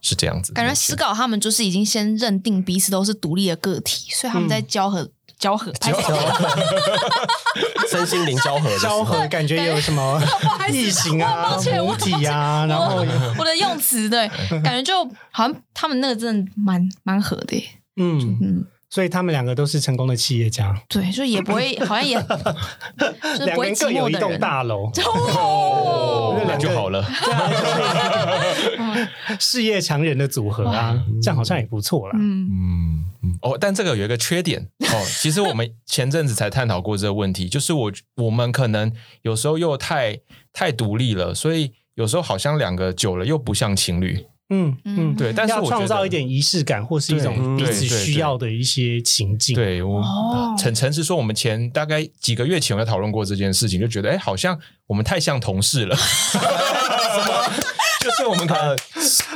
[0.00, 0.52] 是这样子。
[0.52, 6.18] 感觉思考他们就是已经先认定彼此都是独立的个体，所以他们在交合、交合、交合。
[7.88, 10.20] 身心灵交合的交合感觉有什么
[10.72, 14.26] 异形啊、抱歉母体啊，然后我我的用词对，
[14.62, 17.62] 感觉就好像他们那个真的蛮蛮合的耶，
[17.96, 22.16] 嗯，嗯，所以他们两个都是成功的企业家，对，所以也不会 好像也
[23.22, 24.40] 就是两个人不会寂各有一栋寞的人。
[24.40, 24.90] 大楼，
[25.38, 27.04] 哦那就好了。
[29.38, 32.14] 事业强人的组合啊，这样好像也不错啦。
[32.18, 35.04] 嗯嗯嗯哦，但这个有一个缺点哦。
[35.06, 40.18] 其实我们前阵子才探讨过这个问题，就是我我们可能有时候又太
[40.52, 44.26] 太独立了，所以有时候好像两个久了又不像情侣。
[44.52, 55.96] 嗯嗯嗯，对，但是要我创造一点仪式感，或是一种彼此需要的一些情境。，对我哦陈诚是说，我们前大概几个月前我们讨论过这件事情，就觉得哎，好像我们太像同事了。
[55.96, 57.61] 就
[58.24, 58.76] 是我们可能呃，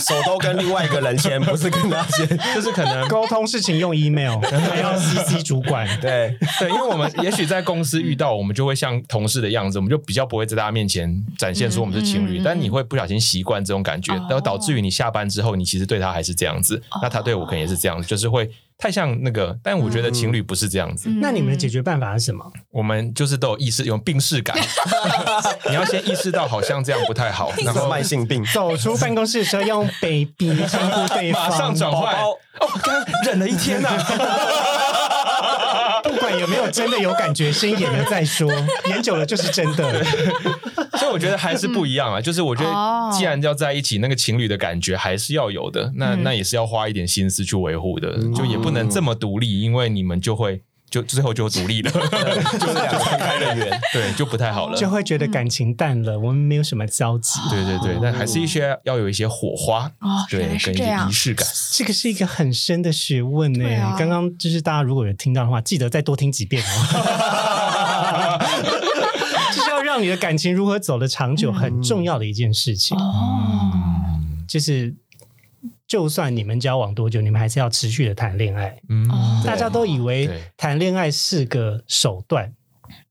[0.00, 2.26] 手都跟另外一个人签，不是跟他签。
[2.54, 5.86] 就是可能沟通事情用 email，还要 CC 主管。
[6.00, 18.48] 对，对，因为我们也许在公司遇到，我们就会像同事的样子，我们就比较不会在大家面前展现出我们是情侣，嗯嗯嗯但你会不小心习惯这种感觉，哦然后导致于你下班之后，你其实对他还是这样子，那他对我可能也是这样子，就是会
[18.78, 21.18] 太像那个，但我觉得情侣不是这样子，嗯。
[21.20, 22.44] 那你们的解决办法是什么？
[22.70, 24.56] 我们就是都有意识，有病视感，
[25.68, 28.44] 你要先意识到好像这样不太好，然 然后后慢性病。
[28.52, 32.14] 走出办公室的时候要用 baby 称呼对方，马上转换。
[32.14, 34.14] 宝哦，刚忍了一天呐、 不
[36.26, 38.50] 管有没有真的有感觉，先演了再说，
[38.88, 40.04] 演久了就是真的。
[40.98, 42.20] 所以我觉得还是不一样啊。
[42.20, 53.80] 就是我觉哦得既然要在一起，那个情侣的感觉还是要有的，那、嗯那也是要花一点心思去维护的，就也不能这么独立，因为你们就会就最后就独立了， 就是两个分开的缘。
[53.92, 54.76] 对，就不太好了。
[54.78, 57.40] 就会觉得感情淡了，我们没有什么交集。
[57.50, 59.90] 对对对，但还是一些要有一些火花，
[60.30, 60.72] 对跟一些
[61.08, 61.46] 仪式感。
[61.72, 68.38] 这个是一个很深的学问呢、刚刚就是大家如果有听到的话，记得再多听几遍哦。
[69.54, 72.96] 就是要让你的感情如何走得长久，很重要的一件事情。
[72.96, 73.72] 哦，
[74.46, 74.94] 就是，
[75.86, 78.76] 就算你们交往多久，你们还是要持续的谈恋爱。
[78.88, 82.52] 嗯，哦大家都以为谈恋爱是个手段，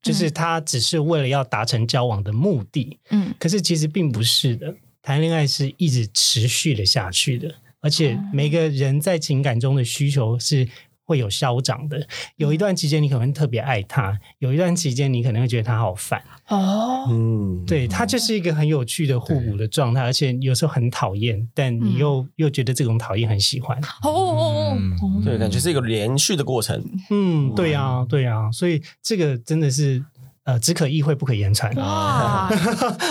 [0.02, 3.00] 就是他只是为了要达成交往的目的。
[3.10, 3.34] 嗯。
[3.40, 10.68] 可是其实并不是的，谈恋爱是一直持续的下去的，而且每个人在情感中的需求是
[11.06, 12.06] 会有消长的。
[12.36, 16.22] 有一段期间你可能特别爱他，有一段期间你可能会觉得他好烦。
[16.50, 23.80] 哦，嗯，对他就是一个很有趣的互补的状态，而且有时候很讨厌，但你又、又觉得这种讨厌很喜欢。
[24.04, 26.84] 哦哦嗯哦，对，感觉是一个连续的过程。
[27.10, 30.04] 嗯，对呀、对呀、所以这个真的是。
[30.46, 32.48] 呃，只可意会不可言传， 哇，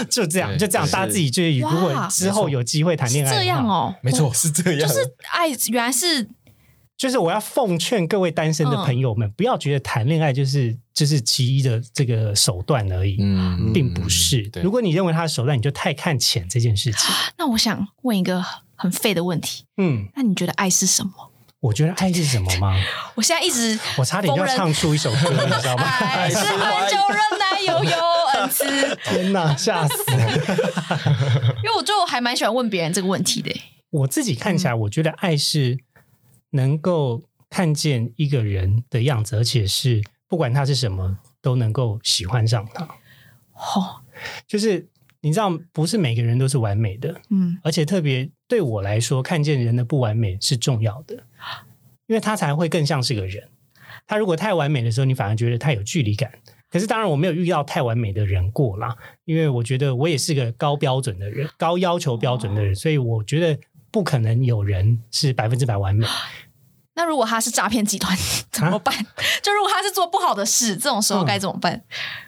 [0.08, 5.00] 就这样，就这样，大家自己就如果之后有机会谈恋爱这样哦，没错，是这样，就是
[5.32, 6.28] 爱原来是
[6.96, 14.48] 就是我要奉劝各位单身的朋友们，不要觉得谈恋爱就是就是其一的这个手段而已，嗯并不是。
[14.50, 17.00] 对如果你认为他的手段，你就太看浅这件事情。
[17.36, 18.44] 那我想问一个
[18.76, 21.12] 很废的问题，嗯，那你觉得爱是什么？
[21.60, 22.76] 我觉得爱是什么吗？
[23.16, 25.82] 我现在一直我差点就要唱出一首歌，你知道吗？
[25.98, 26.48] 爱是很
[26.90, 27.96] 久忍耐又有
[28.38, 28.64] 恩慈，
[29.02, 29.96] 天哪，吓死！
[30.12, 33.50] 因为我就还蛮喜欢问别人这个问题的。
[33.90, 35.78] 我自己看起来，我觉得爱是
[36.54, 42.84] 能够看见一个人的样子，而且是不管他是什么，都能够喜欢上他。
[42.84, 44.00] 哦，
[44.46, 44.88] 就是
[45.20, 51.14] 你知道，不是每个人都是完美的，嗯，而且特别对我来说，看见人的不完美是重要的，
[52.06, 53.48] 因为他才会更像是个人。
[54.06, 56.30] 他如果太完美的时候，你反而觉得太有距离感。
[56.70, 63.58] 可是当然，我没有遇到太完美的人过啦，因为我觉得我也是个高标准的人，高要求标准的人，所以我觉得
[63.92, 66.04] 不可能有人是百分之百完美。
[66.96, 68.16] 那如果他是诈骗集团
[68.50, 68.94] 怎么办？
[69.42, 71.82] 就如果他是做不好的事，这种时候该怎么办？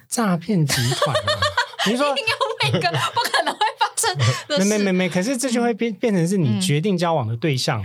[0.08, 1.40] 诈骗集团啊，
[1.88, 4.16] 你说 一定要问一个 不可能会发生
[4.48, 4.64] 的事。
[4.68, 7.84] 没没没没，可是这就会变变成是你嗯决定交往的对象，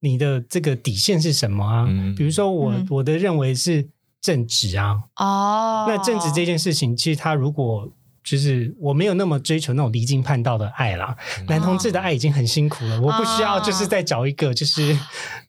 [0.00, 1.84] 你的这个底线是什么啊？
[1.88, 3.88] 嗯比如说我、嗯我的认为是
[4.20, 7.88] 正直啊，哦，那正直这件事情，其实他如果
[8.28, 11.16] 就是我没有那么追求那种离经叛道的爱啦，
[11.48, 14.98] 男同志的爱已经很辛苦了，我不需要就是再找一个就是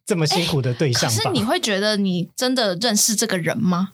[0.06, 1.16] 这么辛苦的对可象吧。
[1.24, 3.90] 是你会觉得你真的认识这个人吗？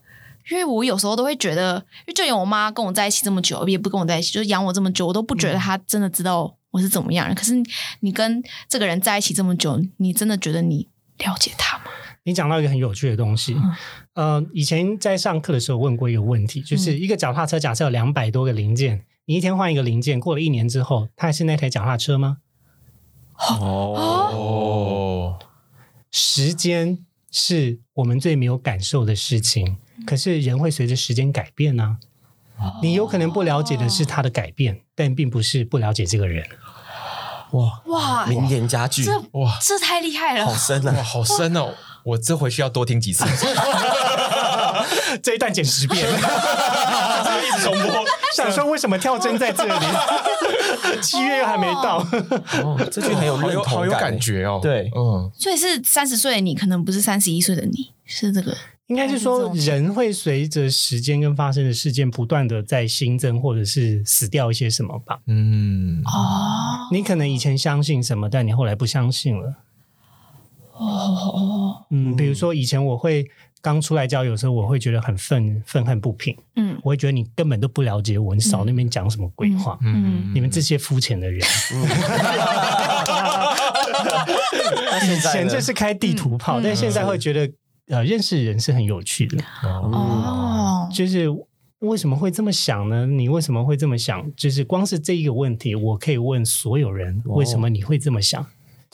[0.52, 7.34] 因为我有时候都会觉得，因为就连我妈跟我在一起这么久，也不跟我在一起，就是养我这么久，我都不觉得她真的知道我是怎么样的。
[7.34, 7.54] 可是
[8.02, 11.86] 你跟这个人在一起这么久，你真的觉得你了解他吗？
[12.26, 13.72] 你讲到一个很有趣的东西，嗯
[14.16, 22.38] 呃，以前在上课的时候问过一个问题，就是一个脚踏车假设有两百多个零件，你一天换一个零件，过了一年之后，它还是那台脚踏车吗？
[23.60, 23.94] 哦，
[24.34, 25.40] 哦，
[26.12, 32.00] 时间是我们最没有感受的事情，可是人会随着时间改变呢、
[32.82, 36.44] 你有可能不了解的是他的改变，但并不是不了解这个人。
[37.52, 40.46] 哇，哇，名言佳句，这哇这太厉害了！
[40.46, 41.04] 好深啊！
[41.04, 41.76] 好深哦！
[42.06, 43.26] 我这回去要多听几次，
[45.22, 48.06] 这一段剪十遍， 一直重播。
[48.36, 49.74] 想说为什么跳针在这里？
[51.01, 51.97] 七月又还没到，
[52.64, 54.20] 哦，这句很有好有认同好有感欸。
[54.20, 54.60] 觉哦。
[54.62, 58.56] 对嗯，所以是三十岁的你，可能不是三十一岁的你，是这个
[58.88, 65.18] 应该是说人会随着时间跟发生的事件不断的在新增或者是死掉一些什么吧。
[65.28, 69.56] 嗯，哦你可能以前相信什么，但你后来不相信了。
[70.78, 73.26] 哦嗯，比如说以前我会
[73.62, 76.78] 刚出来交友的时候，我会觉得很愤愤恨不平，嗯。
[76.84, 81.40] 我会觉得你根本都不了解我，你少那边讲什么鬼话，嗯你们这些肤浅的人。
[85.04, 86.64] 以前就是开地图炮，嗯。
[86.64, 87.52] 但现在会觉得
[87.88, 91.28] 呃认识人是很有趣的，哦，就是。
[91.80, 93.06] 为什么会这么想呢？
[93.06, 94.26] 你为什么会这么想？
[94.36, 97.36] 就是光是这一个问题，我可以问所有人，哦。
[97.36, 98.44] 为什么你会这么想？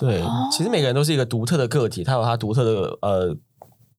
[0.02, 0.20] 对，
[0.52, 3.38] 其实每个人都是一个独特的个体，他有他独特的呃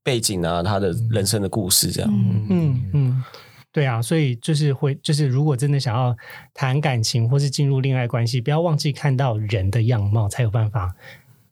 [0.02, 2.10] 背景啊，他的人生的故事这样。
[2.12, 3.24] 嗯嗯嗯，
[3.70, 6.16] 对啊，所以就是会，就是如果真的想要
[6.54, 10.92] 谈感情或是进入恋爱关系，不要忘记看到人的样貌，才有办法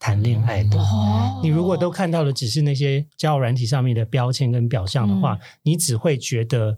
[0.01, 0.80] 谈恋爱的。
[0.80, 1.40] 哦。
[1.44, 6.76] 你如果都看到的只是那些交友软体上面的标签跟表象的话，你只会觉得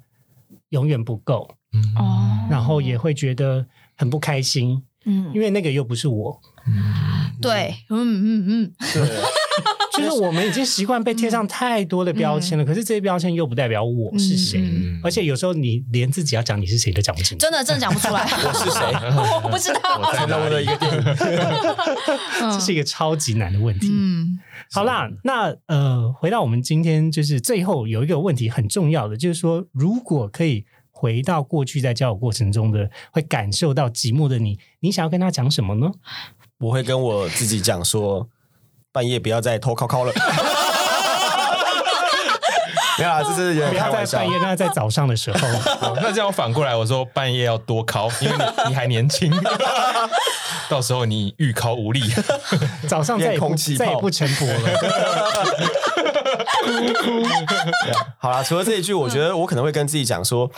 [0.69, 1.49] 永远不够，
[1.97, 3.65] 哦，然后也会觉得
[3.97, 5.33] 很不开心，嗯。
[5.33, 6.39] 因为那个又不是我。
[7.41, 9.03] 对，嗯嗯嗯，对，
[9.97, 17.43] 就是我们已经习惯被贴上太多的标签了，可是这些标签又不代表我是谁，嗯而且有时候你连自己要讲你是谁都讲不清楚。
[17.43, 18.81] 真的真的讲不出来， 我是谁？
[19.43, 21.03] 我不知道，我在哪里的一个电影。
[22.53, 23.89] 这是一个超级难的问题。
[23.91, 24.39] 嗯
[24.71, 35.91] 好啦，那呃，回到我们今天就是最后有一个问题很重要的，就是说，如果可以回到过去在交友过程中的会感受到寂寞的你，你想要跟他讲什么呢？
[36.63, 38.27] 我会跟我自己讲说，
[38.93, 40.13] 半夜不要再偷靠靠了。
[42.99, 44.31] 没有啊，这是有不要在点开玩笑半。
[44.31, 45.49] 夜，那在早上的时候，
[45.81, 49.33] 好那这样反过来，我说半夜要多敲，因为你你还年轻，
[50.71, 52.01] 到时候你预敲无力。
[52.87, 54.71] 早上再也不空气炮再也不晨勃了。
[58.19, 60.49] 好啦，除了这一句，我觉得我可能会跟自己讲说，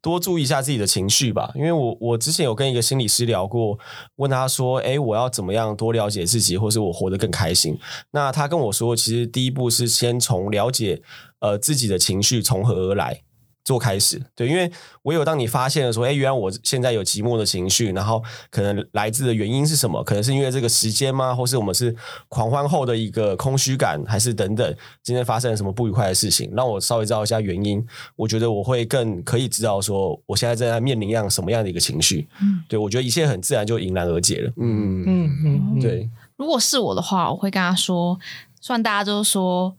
[0.00, 1.52] 多注意一下自己的情绪吧。
[1.54, 3.78] 因为我我之前有跟一个心理师聊过，
[4.16, 7.78] 问他说，哎，我要怎么样多了解自己，或是我活得更开心？
[8.12, 11.02] 那他跟我说，其实第一步是先从了解
[11.40, 13.22] 呃自己的情绪从何而来。
[13.66, 14.70] 做开始，对，因为
[15.02, 20.04] 唯有当你发现了说，哎，原来我现在有寂寞的情绪，然后可能来自的原因是什么？
[20.04, 21.34] 可能是因为这个时间吗？
[21.34, 21.92] 或是我们是
[22.28, 24.76] 狂欢后的一个空虚感，还是等等？
[25.02, 27.84] 今天发生了什么不愉快的事情，让我稍微知道一下原因。
[28.14, 32.28] 我觉得我会更可以知道说，我现在正在面临样什么样的一个情绪。
[32.40, 34.52] 嗯对我觉得一切很自然就迎刃而解了。
[34.58, 35.38] 嗯嗯，
[35.74, 38.16] 嗯对，如果是我的话，我会跟他说，
[38.60, 39.76] 虽然大家都说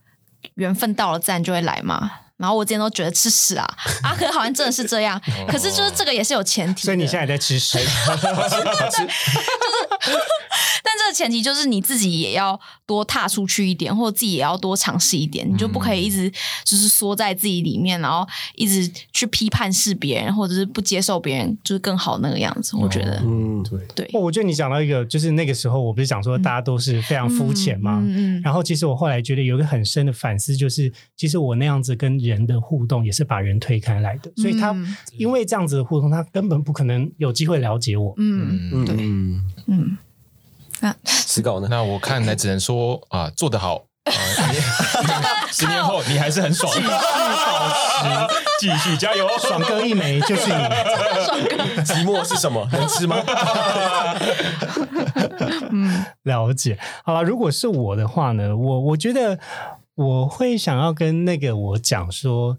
[0.56, 3.66] 缘分到了自然就会来嘛，然后我之前都觉得吃屎啊，
[4.02, 7.78] 啊，可好像真的是这样，可是就是这个也是有前提的，所以你现在在吃屎。
[10.84, 16.30] 但这个前提就是你自己也要多踏出去一点，或者自己也要多尝试一点，你就不可以一直
[16.64, 22.76] 就是缩在自己里面，然后一直去批判是别人，或者是不接受别人就是更好那个样子。
[22.76, 23.62] 我觉得，嗯，
[23.94, 28.00] 对，对，我觉得你讲到一个，就是那个时候我不是讲说大家都是非常肤浅吗？
[28.02, 34.96] 嗯嗯然后其实我后来觉得有一个很深的反思，就是其实我那样子跟人的互动也是把人推开来的，所以他嗯。
[35.18, 38.14] 因为这样子的互动，他根本不可能有机会了解我。
[38.18, 38.96] 嗯嗯对
[39.68, 39.96] 嗯，
[40.80, 41.68] 嗯，那思考呢？
[41.70, 43.84] 那我看来只能说啊，做得好。
[45.52, 46.98] 十年后你还是很爽，继续保
[48.26, 50.54] 持，继续加油，爽哥一枚就是你，
[51.84, 52.66] 寂寞是什么？
[52.72, 53.18] 能吃吗？
[56.22, 56.78] 了解。
[57.04, 59.38] 好了，如果是我的话呢，我我觉得
[59.94, 62.56] 我会想要跟那个我讲说，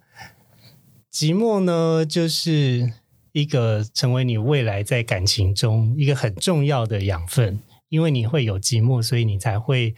[1.12, 2.93] 寂寞呢，就是
[3.32, 7.59] 一个成为你未来在感情中一个很重要的养分，
[7.89, 9.95] 因为你会有寂寞，所以你才会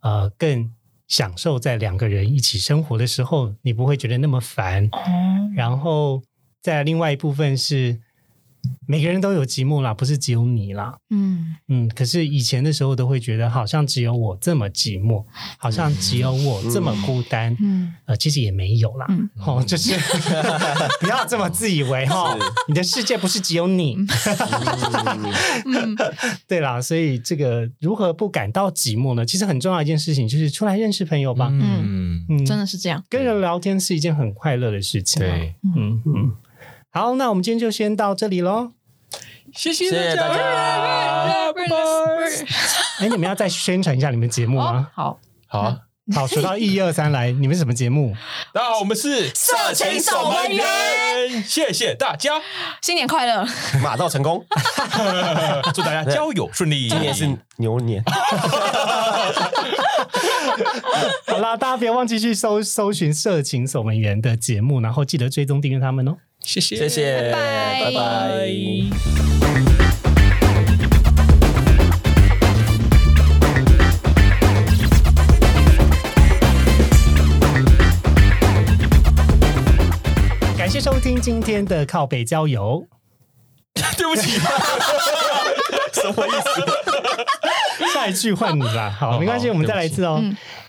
[0.00, 0.72] 呃更
[1.08, 4.88] 享受在两个人一起生活的时候，你不会觉得那么烦。
[4.92, 6.22] 哦，然后
[6.60, 8.00] 在另外一部分是。
[8.86, 10.96] 每个人都有寂寞啦，不是只有你啦。
[11.10, 15.24] 嗯嗯，可是以前的时候都会觉得，好像只有我这么寂寞，
[15.58, 17.56] 好像只有我这么孤单。
[17.60, 19.06] 嗯呃，其实也没有啦。
[19.08, 19.94] 嗯哦，就是
[21.00, 22.36] 不要这么自以为哈，
[22.68, 23.96] 你的世界不是只有你。
[25.64, 25.96] 嗯
[26.46, 29.24] 对啦，所以这个如何不感到寂寞呢？
[29.24, 31.48] 其实很重要一件事情就是出来认识朋友吧。
[31.50, 33.02] 嗯，嗯，真的是这样。
[33.08, 36.32] 跟人聊天是一件很快乐的事情。，对，嗯嗯。
[36.94, 38.72] 好，那我们今天就先到这里喽。
[39.54, 41.50] 谢谢谢谢大家。
[41.54, 41.76] 拜拜。
[42.98, 45.78] 哎，你们要再宣传一下你们节目哦吗？，好，好啊，
[46.14, 48.14] 好，数到一二三来，你们什么节目？
[48.52, 52.34] 大家好，我们是色情守门员，谢谢大家，
[52.82, 53.42] 新年快乐！
[53.82, 54.44] 马到成功，
[55.72, 56.88] 祝大家交友顺利。
[56.92, 57.26] 今年是
[57.56, 58.04] 牛年。
[61.26, 66.18] 好啦，大家别忘记去搜搜寻《色情守门员》的节目，然后记得追踪订阅他们哦。
[66.44, 66.76] 谢谢。
[66.76, 67.30] 谢谢。
[67.32, 69.52] 拜拜。
[80.56, 82.86] 感谢收听今天的靠北郊游。
[83.96, 84.38] 对不起。
[85.92, 87.88] 什么意思？
[87.94, 88.94] 下一句换你吧。
[88.98, 90.22] 好没关系我们再来一次哦。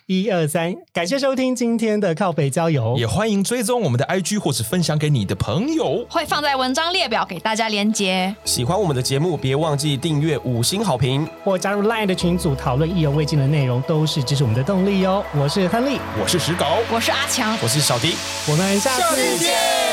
[0.05, 2.95] 一二三，感谢收听今天的靠北郊游。
[2.97, 6.05] 也欢迎追踪我们的 IG 或是分享给你的朋友。
[6.09, 8.35] 会放在文章列表给大家连接。
[8.43, 11.25] 喜欢我们的节目，别忘记订阅五星好评。
[11.41, 15.23] 或加入 LINE 的群组讨论意犹未尽的内容，都是支持我们的动力哦。
[15.37, 18.15] 我是亨利，我是石狗，我是阿强，我是小迪，
[18.49, 19.92] 我们下次见。